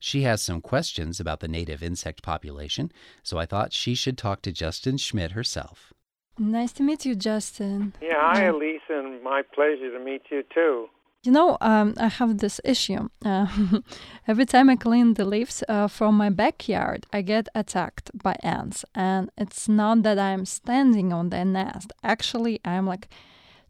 She 0.00 0.22
has 0.22 0.42
some 0.42 0.60
questions 0.60 1.20
about 1.20 1.40
the 1.40 1.48
native 1.48 1.82
insect 1.82 2.22
population, 2.22 2.90
so 3.22 3.38
I 3.38 3.46
thought 3.46 3.72
she 3.72 3.94
should 3.94 4.18
talk 4.18 4.42
to 4.42 4.52
Justin 4.52 4.96
Schmidt 4.96 5.32
herself. 5.32 5.92
Nice 6.38 6.72
to 6.74 6.82
meet 6.84 7.04
you, 7.04 7.16
Justin. 7.16 7.94
Yeah, 8.00 8.14
hi, 8.16 8.44
Elisa, 8.44 8.80
and 8.90 9.22
my 9.22 9.42
pleasure 9.42 9.90
to 9.90 10.04
meet 10.04 10.22
you 10.30 10.44
too. 10.54 10.88
You 11.24 11.32
know, 11.32 11.58
um, 11.60 11.94
I 11.98 12.06
have 12.06 12.38
this 12.38 12.60
issue. 12.64 13.08
Uh, 13.24 13.48
every 14.28 14.46
time 14.46 14.70
I 14.70 14.76
clean 14.76 15.14
the 15.14 15.24
leaves 15.24 15.64
uh, 15.68 15.88
from 15.88 16.16
my 16.16 16.30
backyard, 16.30 17.06
I 17.12 17.22
get 17.22 17.48
attacked 17.56 18.10
by 18.22 18.36
ants. 18.42 18.84
And 18.94 19.30
it's 19.36 19.68
not 19.68 20.04
that 20.04 20.18
I'm 20.18 20.44
standing 20.44 21.12
on 21.12 21.30
their 21.30 21.44
nest. 21.44 21.92
Actually, 22.04 22.60
I'm 22.64 22.86
like 22.86 23.08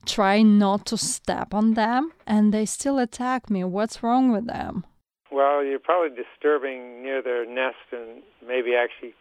trying 0.05 0.59
not 0.59 0.85
to 0.87 0.99
step 0.99 1.55
on 1.55 1.75
them, 1.75 2.13
and 2.27 2.53
they 2.53 2.67
still 2.67 2.99
attack 2.99 3.49
me. 3.49 3.65
What's 3.65 4.03
wrong 4.03 4.31
with 4.31 4.47
them? 4.47 4.85
Well, 5.31 5.65
you're 5.65 5.79
probably 5.79 6.17
disturbing 6.17 7.03
near 7.03 7.23
their 7.23 7.47
nest 7.47 7.77
and 7.93 8.23
maybe 8.47 8.75
actually 8.75 9.15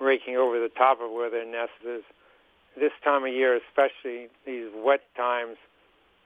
raking 0.00 0.36
over 0.36 0.60
the 0.60 0.70
top 0.70 1.00
of 1.00 1.10
where 1.10 1.30
their 1.30 1.46
nest 1.46 1.72
is. 1.86 2.02
This 2.78 2.92
time 3.04 3.24
of 3.24 3.32
year, 3.32 3.56
especially 3.56 4.28
these 4.46 4.68
wet 4.74 5.02
times, 5.16 5.56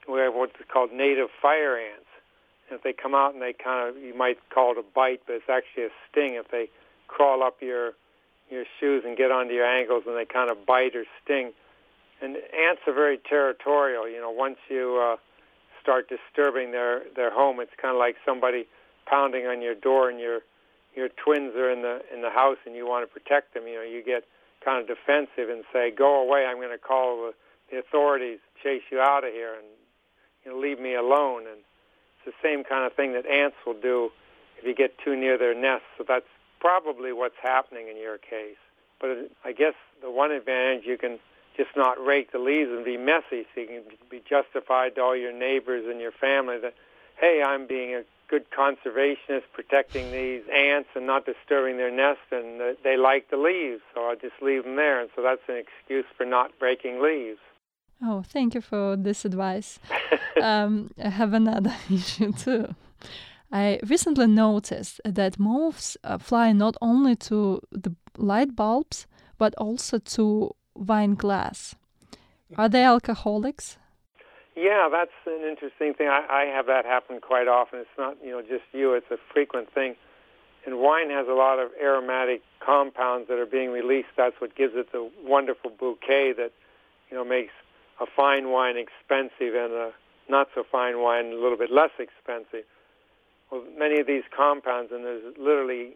we 0.09 0.21
have 0.21 0.35
what's 0.35 0.53
called 0.73 0.93
native 0.93 1.29
fire 1.41 1.77
ants. 1.77 2.07
And 2.69 2.79
if 2.79 2.83
they 2.83 2.93
come 2.93 3.15
out 3.15 3.33
and 3.33 3.43
they 3.43 3.53
kind 3.53 3.89
of, 3.89 4.03
you 4.03 4.15
might 4.17 4.39
call 4.51 4.73
it 4.73 4.79
a 4.79 4.83
bite, 4.83 5.23
but 5.27 5.37
it's 5.37 5.49
actually 5.49 5.85
a 5.85 5.91
sting. 6.11 6.35
If 6.35 6.51
they 6.51 6.69
crawl 7.09 7.43
up 7.43 7.63
your 7.63 7.93
your 8.51 8.65
shoes 8.79 9.03
and 9.05 9.17
get 9.17 9.31
onto 9.31 9.53
your 9.53 9.67
ankles 9.67 10.05
and 10.07 10.17
they 10.17 10.25
kind 10.25 10.51
of 10.51 10.65
bite 10.67 10.95
or 10.95 11.05
sting. 11.25 11.53
And 12.23 12.37
ants 12.37 12.83
are 12.87 12.95
very 12.95 13.19
territorial. 13.19 14.09
You 14.09 14.21
know, 14.21 14.31
once 14.31 14.59
you 14.69 15.01
uh, 15.03 15.17
start 15.83 16.09
disturbing 16.09 16.73
their 16.73 17.03
their 17.15 17.31
home, 17.31 17.61
it's 17.61 17.73
kind 17.81 17.95
of 17.95 17.99
like 17.99 18.17
somebody 18.25 18.67
pounding 19.07 19.47
on 19.47 19.63
your 19.63 19.75
door 19.75 20.09
and 20.11 20.19
your 20.19 20.41
your 20.95 21.09
twins 21.09 21.55
are 21.57 21.71
in 21.71 21.83
the 21.83 22.03
in 22.13 22.23
the 22.23 22.31
house 22.31 22.59
and 22.65 22.75
you 22.75 22.87
want 22.87 23.07
to 23.07 23.13
protect 23.13 23.55
them. 23.55 23.67
You 23.67 23.77
know, 23.77 23.83
you 23.83 24.03
get 24.03 24.25
kind 24.65 24.81
of 24.81 24.89
defensive 24.89 25.51
and 25.51 25.65
say, 25.73 25.91
"Go 25.91 26.23
away! 26.23 26.47
I'm 26.47 26.57
going 26.57 26.71
to 26.71 26.79
call 26.79 27.33
the, 27.71 27.79
authorities, 27.79 28.39
chase 28.63 28.83
you 28.91 29.01
out 29.01 29.25
of 29.25 29.33
here." 29.33 29.55
And 29.55 29.67
you 30.47 30.53
know, 30.53 30.59
leave 30.59 30.81
me 30.81 30.95
alone. 30.95 31.43
And 31.43 31.59
it's 31.59 32.25
the 32.25 32.33
same 32.43 32.65
kind 32.65 32.87
of 32.87 32.95
thing 32.95 33.13
that 33.13 33.27
ants 33.27 33.57
will 33.67 33.79
do 33.79 34.11
if 34.59 34.65
you 34.65 34.75
get 34.75 34.97
too 35.05 35.17
near 35.17 35.37
their 35.37 35.55
nests. 35.55 35.87
So 35.99 36.05
that's 36.07 36.25
probably 36.61 37.13
what's 37.13 37.37
happening 37.43 37.89
in 37.89 37.97
your 37.99 38.17
case. 38.17 38.57
But 39.01 39.31
I 39.45 39.53
guess 39.53 39.75
the 40.01 40.11
one 40.11 40.31
advantage 40.31 40.87
you 40.87 40.97
can 40.97 41.19
just 41.57 41.71
not 41.77 42.03
rake 42.03 42.33
the 42.33 42.39
leaves 42.39 42.71
and 42.71 42.85
be 42.85 42.97
messy, 42.97 43.47
so 43.55 43.61
you 43.61 43.67
can 43.67 43.83
be 44.11 44.23
justified 44.29 44.95
to 44.95 45.03
all 45.03 45.17
your 45.17 45.33
neighbors 45.33 45.85
and 45.89 46.01
your 46.01 46.13
family 46.13 46.59
that, 46.59 46.75
hey, 47.19 47.43
I'm 47.43 47.67
being 47.67 47.95
a 47.95 48.03
good 48.29 48.45
conservationist, 48.51 49.45
protecting 49.53 50.11
these 50.11 50.43
ants 50.53 50.89
and 50.95 51.07
not 51.07 51.25
disturbing 51.25 51.77
their 51.77 51.91
nest, 51.91 52.21
and 52.31 52.77
they 52.83 52.97
like 52.97 53.31
the 53.31 53.37
leaves, 53.37 53.81
so 53.95 54.05
I'll 54.05 54.17
just 54.17 54.35
leave 54.43 54.65
them 54.65 54.77
there. 54.77 55.01
And 55.01 55.09
so 55.15 55.23
that's 55.23 55.41
an 55.49 55.57
excuse 55.57 56.05
for 56.17 56.27
not 56.27 56.59
breaking 56.59 57.01
leaves. 57.01 57.39
Oh, 58.03 58.23
thank 58.23 58.55
you 58.55 58.61
for 58.61 58.97
this 58.97 59.25
advice. 59.25 59.79
um, 60.43 60.91
I 61.03 61.09
have 61.09 61.33
another 61.33 61.75
issue 61.91 62.33
too. 62.33 62.75
I 63.53 63.81
recently 63.87 64.27
noticed 64.27 65.01
that 65.05 65.39
moths 65.39 65.97
uh, 66.03 66.19
fly 66.19 66.53
not 66.53 66.77
only 66.83 67.17
to 67.17 67.61
the 67.71 67.95
light 68.17 68.57
bulbs 68.57 69.07
but 69.39 69.55
also 69.57 69.99
to 69.99 70.55
wine 70.75 71.15
glass. 71.15 71.75
Are 72.57 72.69
they 72.69 72.85
alcoholics? 72.85 73.79
Yeah, 74.55 74.89
that's 74.91 75.13
an 75.27 75.47
interesting 75.47 75.95
thing. 75.95 76.09
I, 76.09 76.25
I 76.31 76.45
have 76.45 76.67
that 76.67 76.87
happen 76.87 77.21
quite 77.21 77.49
often. 77.49 77.81
It's 77.81 77.99
not, 77.99 78.17
you 78.25 78.31
know, 78.31 78.41
just 78.41 78.65
you. 78.73 78.95
It's 78.95 79.11
a 79.11 79.19
frequent 79.33 79.73
thing. 79.73 79.97
And 80.65 80.79
wine 80.79 81.11
has 81.11 81.29
a 81.29 81.35
lot 81.35 81.59
of 81.59 81.71
aromatic 81.81 82.43
compounds 82.61 83.29
that 83.29 83.39
are 83.39 83.47
being 83.47 83.71
released. 83.71 84.09
That's 84.17 84.41
what 84.41 84.55
gives 84.55 84.75
it 84.75 84.91
the 84.93 85.11
wonderful 85.23 85.71
bouquet 85.71 86.33
that, 86.33 86.53
you 87.11 87.17
know, 87.17 87.25
makes 87.25 87.53
a 88.01 88.07
fine 88.17 88.51
wine 88.51 88.77
expensive 88.77 89.55
and 89.55 89.73
a 89.73 89.91
not 90.29 90.49
so 90.55 90.65
fine 90.71 91.01
wine 91.01 91.27
a 91.27 91.35
little 91.35 91.57
bit 91.57 91.71
less 91.71 91.91
expensive. 91.99 92.65
Well, 93.51 93.63
many 93.79 94.01
of 94.01 94.07
these 94.07 94.25
compounds, 94.37 94.91
and 94.93 95.05
there's 95.05 95.23
literally 95.39 95.95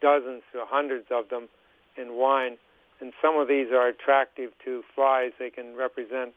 dozens 0.00 0.42
to 0.52 0.64
hundreds 0.64 1.06
of 1.10 1.28
them 1.30 1.48
in 1.96 2.14
wine, 2.14 2.58
and 3.00 3.12
some 3.20 3.36
of 3.36 3.48
these 3.48 3.68
are 3.72 3.88
attractive 3.88 4.50
to 4.64 4.82
flies. 4.94 5.32
They 5.38 5.50
can 5.50 5.74
represent 5.74 6.32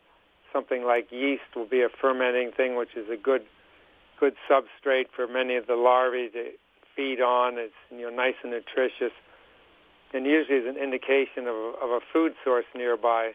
something 0.52 0.84
like 0.84 1.12
yeast 1.12 1.44
will 1.56 1.68
be 1.68 1.82
a 1.82 1.90
fermenting 1.90 2.52
thing, 2.52 2.76
which 2.76 2.96
is 2.96 3.10
a 3.10 3.18
good 3.18 3.44
good 4.20 4.36
substrate 4.50 5.08
for 5.14 5.28
many 5.28 5.58
of 5.58 5.68
the 5.68 5.76
larvae 5.76 6.30
to 6.30 6.52
feed 6.96 7.22
on. 7.22 7.58
It's 7.58 7.74
you 7.92 8.10
know 8.10 8.16
nice 8.16 8.36
and 8.42 8.52
nutritious, 8.52 9.14
and 10.14 10.26
usually 10.26 10.60
is 10.60 10.68
an 10.68 10.82
indication 10.82 11.48
of 11.48 11.76
of 11.82 11.90
a 11.92 12.00
food 12.12 12.34
source 12.44 12.66
nearby. 12.74 13.34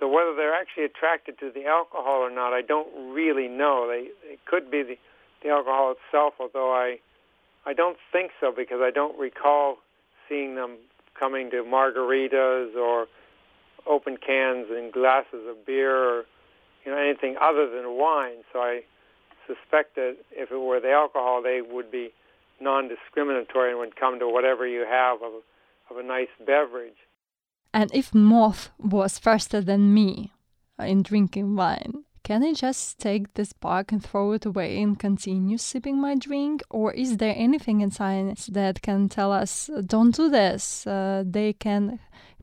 So 0.00 0.08
whether 0.08 0.34
they're 0.34 0.54
actually 0.54 0.84
attracted 0.84 1.38
to 1.40 1.50
the 1.54 1.66
alcohol 1.66 2.20
or 2.20 2.30
not, 2.30 2.54
I 2.54 2.62
don't 2.62 3.12
really 3.12 3.48
know. 3.48 3.86
They 3.86 4.08
it 4.32 4.40
could 4.46 4.70
be 4.70 4.82
the, 4.82 4.98
the 5.42 5.50
alcohol 5.50 5.94
itself, 5.94 6.34
although 6.40 6.72
I 6.74 6.98
I 7.66 7.74
don't 7.74 7.98
think 8.10 8.32
so 8.40 8.50
because 8.50 8.80
I 8.80 8.90
don't 8.90 9.18
recall 9.18 9.76
seeing 10.28 10.54
them 10.54 10.78
coming 11.18 11.50
to 11.50 11.62
margaritas 11.62 12.74
or 12.74 13.06
open 13.86 14.16
cans 14.16 14.68
and 14.70 14.90
glasses 14.90 15.46
of 15.46 15.66
beer 15.66 15.94
or 15.94 16.24
you 16.84 16.90
know 16.90 16.98
anything 16.98 17.36
other 17.40 17.68
than 17.68 17.98
wine. 17.98 18.42
So 18.54 18.60
I 18.60 18.80
suspect 19.46 19.96
that 19.96 20.16
if 20.32 20.50
it 20.50 20.58
were 20.58 20.80
the 20.80 20.92
alcohol, 20.92 21.42
they 21.42 21.60
would 21.60 21.90
be 21.90 22.10
non-discriminatory 22.58 23.70
and 23.70 23.78
would 23.78 23.96
come 23.96 24.18
to 24.18 24.28
whatever 24.28 24.66
you 24.66 24.86
have 24.88 25.22
of, 25.22 25.32
of 25.90 25.96
a 25.96 26.02
nice 26.02 26.28
beverage. 26.46 26.96
And 27.72 27.90
if 27.94 28.14
moth 28.14 28.70
was 28.78 29.18
faster 29.18 29.60
than 29.60 29.94
me 29.94 30.32
in 30.78 31.02
drinking 31.02 31.54
wine, 31.54 32.04
can 32.22 32.42
I 32.44 32.52
just 32.52 32.98
take 32.98 33.34
this 33.34 33.52
bug 33.52 33.92
and 33.92 34.04
throw 34.04 34.32
it 34.32 34.44
away 34.44 34.80
and 34.82 34.98
continue 34.98 35.56
sipping 35.56 36.00
my 36.00 36.14
drink? 36.14 36.62
Or 36.70 36.92
is 36.92 37.16
there 37.16 37.34
anything 37.36 37.80
in 37.80 37.90
science 37.90 38.46
that 38.46 38.82
can 38.82 39.08
tell 39.08 39.32
us, 39.32 39.70
don't 39.86 40.14
do 40.14 40.28
this? 40.28 40.86
Uh, 40.86 41.24
they 41.26 41.52
can 41.52 41.98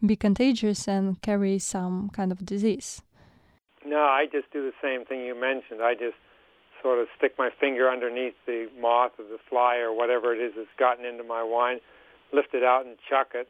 be 0.06 0.16
contagious 0.16 0.88
and 0.88 1.22
carry 1.22 1.60
some 1.60 2.10
kind 2.10 2.32
of 2.32 2.46
disease. 2.46 3.02
No, 3.86 4.00
I 4.00 4.26
just 4.32 4.52
do 4.52 4.62
the 4.64 4.74
same 4.82 5.06
thing 5.06 5.22
you 5.22 5.40
mentioned. 5.40 5.82
I 5.82 5.94
just 5.94 6.18
sort 6.82 7.00
of 7.00 7.08
stick 7.18 7.34
my 7.38 7.50
finger 7.60 7.90
underneath 7.90 8.36
the 8.46 8.68
moth 8.80 9.14
or 9.18 9.26
the 9.26 9.40
fly 9.50 9.78
or 9.78 9.94
whatever 9.94 10.34
it 10.34 10.40
is 10.40 10.54
that's 10.56 10.68
gotten 10.78 11.06
into 11.06 11.24
my 11.24 11.44
wine, 11.44 11.80
lift 12.34 12.54
it 12.54 12.64
out 12.64 12.86
and 12.86 12.98
chuck 13.10 13.30
it. 13.34 13.48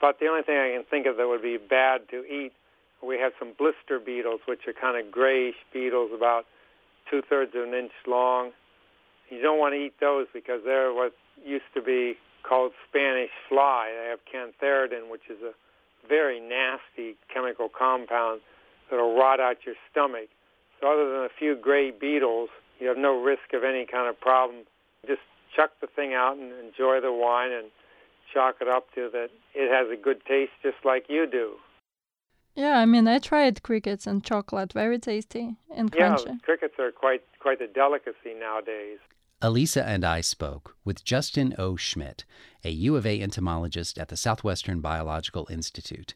But 0.00 0.18
the 0.18 0.26
only 0.26 0.42
thing 0.42 0.56
I 0.56 0.72
can 0.74 0.84
think 0.88 1.06
of 1.06 1.16
that 1.16 1.28
would 1.28 1.42
be 1.42 1.58
bad 1.58 2.08
to 2.10 2.24
eat 2.24 2.52
we 3.02 3.18
have 3.18 3.32
some 3.38 3.52
blister 3.56 3.98
beetles, 3.98 4.40
which 4.46 4.60
are 4.66 4.72
kind 4.72 4.98
of 4.98 5.10
grayish 5.10 5.56
beetles, 5.72 6.10
about 6.14 6.44
two 7.10 7.22
thirds 7.28 7.52
of 7.54 7.68
an 7.68 7.74
inch 7.74 7.92
long. 8.06 8.52
You 9.30 9.40
don't 9.40 9.58
want 9.58 9.74
to 9.74 9.78
eat 9.78 9.94
those 10.00 10.26
because 10.32 10.60
they're 10.64 10.92
what 10.92 11.12
used 11.44 11.70
to 11.74 11.82
be 11.82 12.16
called 12.42 12.72
Spanish 12.88 13.30
fly. 13.48 13.92
They 13.96 14.08
have 14.10 14.20
cantharidin, 14.26 15.10
which 15.10 15.22
is 15.30 15.38
a 15.42 15.52
very 16.08 16.40
nasty 16.40 17.16
chemical 17.32 17.68
compound 17.68 18.40
that'll 18.90 19.16
rot 19.16 19.40
out 19.40 19.58
your 19.64 19.76
stomach. 19.90 20.28
So 20.80 20.92
other 20.92 21.10
than 21.10 21.24
a 21.24 21.28
few 21.38 21.54
gray 21.54 21.90
beetles, 21.90 22.50
you 22.80 22.88
have 22.88 22.98
no 22.98 23.20
risk 23.22 23.52
of 23.54 23.64
any 23.64 23.86
kind 23.86 24.08
of 24.08 24.20
problem. 24.20 24.64
Just 25.06 25.20
chuck 25.54 25.70
the 25.80 25.86
thing 25.86 26.14
out 26.14 26.36
and 26.36 26.52
enjoy 26.52 27.00
the 27.00 27.12
wine 27.12 27.52
and 27.52 27.68
chalk 28.32 28.56
it 28.60 28.68
up 28.68 28.92
to 28.94 29.08
that 29.12 29.28
it 29.54 29.70
has 29.70 29.90
a 29.90 30.00
good 30.00 30.24
taste 30.26 30.52
just 30.62 30.84
like 30.84 31.06
you 31.08 31.26
do. 31.30 31.54
Yeah, 32.54 32.78
I 32.78 32.86
mean, 32.86 33.06
I 33.06 33.18
tried 33.18 33.62
crickets 33.62 34.06
and 34.06 34.24
chocolate, 34.24 34.72
very 34.72 34.98
tasty 34.98 35.56
and 35.74 35.90
crunchy. 35.92 36.26
Yeah, 36.26 36.34
crickets 36.42 36.74
are 36.78 36.90
quite 36.90 37.22
quite 37.38 37.60
a 37.60 37.68
delicacy 37.68 38.34
nowadays. 38.38 38.98
Elisa 39.42 39.82
and 39.86 40.04
I 40.04 40.20
spoke 40.20 40.76
with 40.84 41.04
Justin 41.04 41.54
O. 41.56 41.74
Schmidt, 41.76 42.24
a 42.62 42.70
U 42.70 42.96
of 42.96 43.06
A 43.06 43.22
entomologist 43.22 43.96
at 43.96 44.08
the 44.08 44.16
Southwestern 44.16 44.80
Biological 44.80 45.46
Institute. 45.50 46.14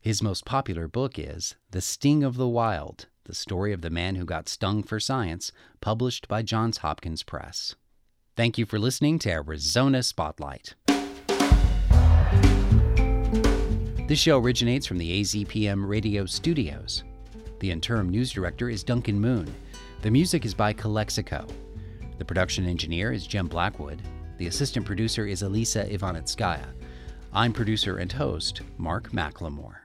His 0.00 0.22
most 0.22 0.44
popular 0.44 0.88
book 0.88 1.18
is 1.18 1.54
The 1.70 1.80
Sting 1.80 2.24
of 2.24 2.36
the 2.36 2.48
Wild 2.48 3.06
The 3.24 3.34
Story 3.34 3.72
of 3.72 3.80
the 3.80 3.90
Man 3.90 4.16
Who 4.16 4.24
Got 4.24 4.48
Stung 4.48 4.82
for 4.82 4.98
Science, 4.98 5.52
published 5.80 6.26
by 6.26 6.42
Johns 6.42 6.78
Hopkins 6.78 7.22
Press. 7.22 7.76
Thank 8.36 8.58
you 8.58 8.66
for 8.66 8.80
listening 8.80 9.20
to 9.20 9.30
Arizona 9.30 10.02
Spotlight. 10.02 10.74
This 14.14 14.20
show 14.20 14.38
originates 14.38 14.86
from 14.86 14.98
the 14.98 15.22
AZPM 15.22 15.88
radio 15.88 16.24
studios. 16.24 17.02
The 17.58 17.72
interim 17.72 18.10
news 18.10 18.30
director 18.30 18.70
is 18.70 18.84
Duncan 18.84 19.20
Moon. 19.20 19.52
The 20.02 20.10
music 20.12 20.44
is 20.44 20.54
by 20.54 20.72
Calexico. 20.72 21.44
The 22.18 22.24
production 22.24 22.64
engineer 22.64 23.10
is 23.10 23.26
Jim 23.26 23.48
Blackwood. 23.48 24.00
The 24.38 24.46
assistant 24.46 24.86
producer 24.86 25.26
is 25.26 25.42
Elisa 25.42 25.84
Ivanitskaya. 25.86 26.64
I'm 27.32 27.52
producer 27.52 27.96
and 27.96 28.12
host 28.12 28.60
Mark 28.78 29.10
McLemore. 29.10 29.78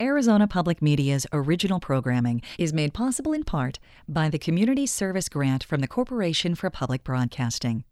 Arizona 0.00 0.46
Public 0.46 0.80
Media's 0.80 1.26
original 1.32 1.80
programming 1.80 2.42
is 2.60 2.72
made 2.72 2.94
possible 2.94 3.32
in 3.32 3.42
part 3.42 3.80
by 4.08 4.28
the 4.28 4.38
Community 4.38 4.86
Service 4.86 5.28
Grant 5.28 5.64
from 5.64 5.80
the 5.80 5.88
Corporation 5.88 6.54
for 6.54 6.70
Public 6.70 7.02
Broadcasting. 7.02 7.82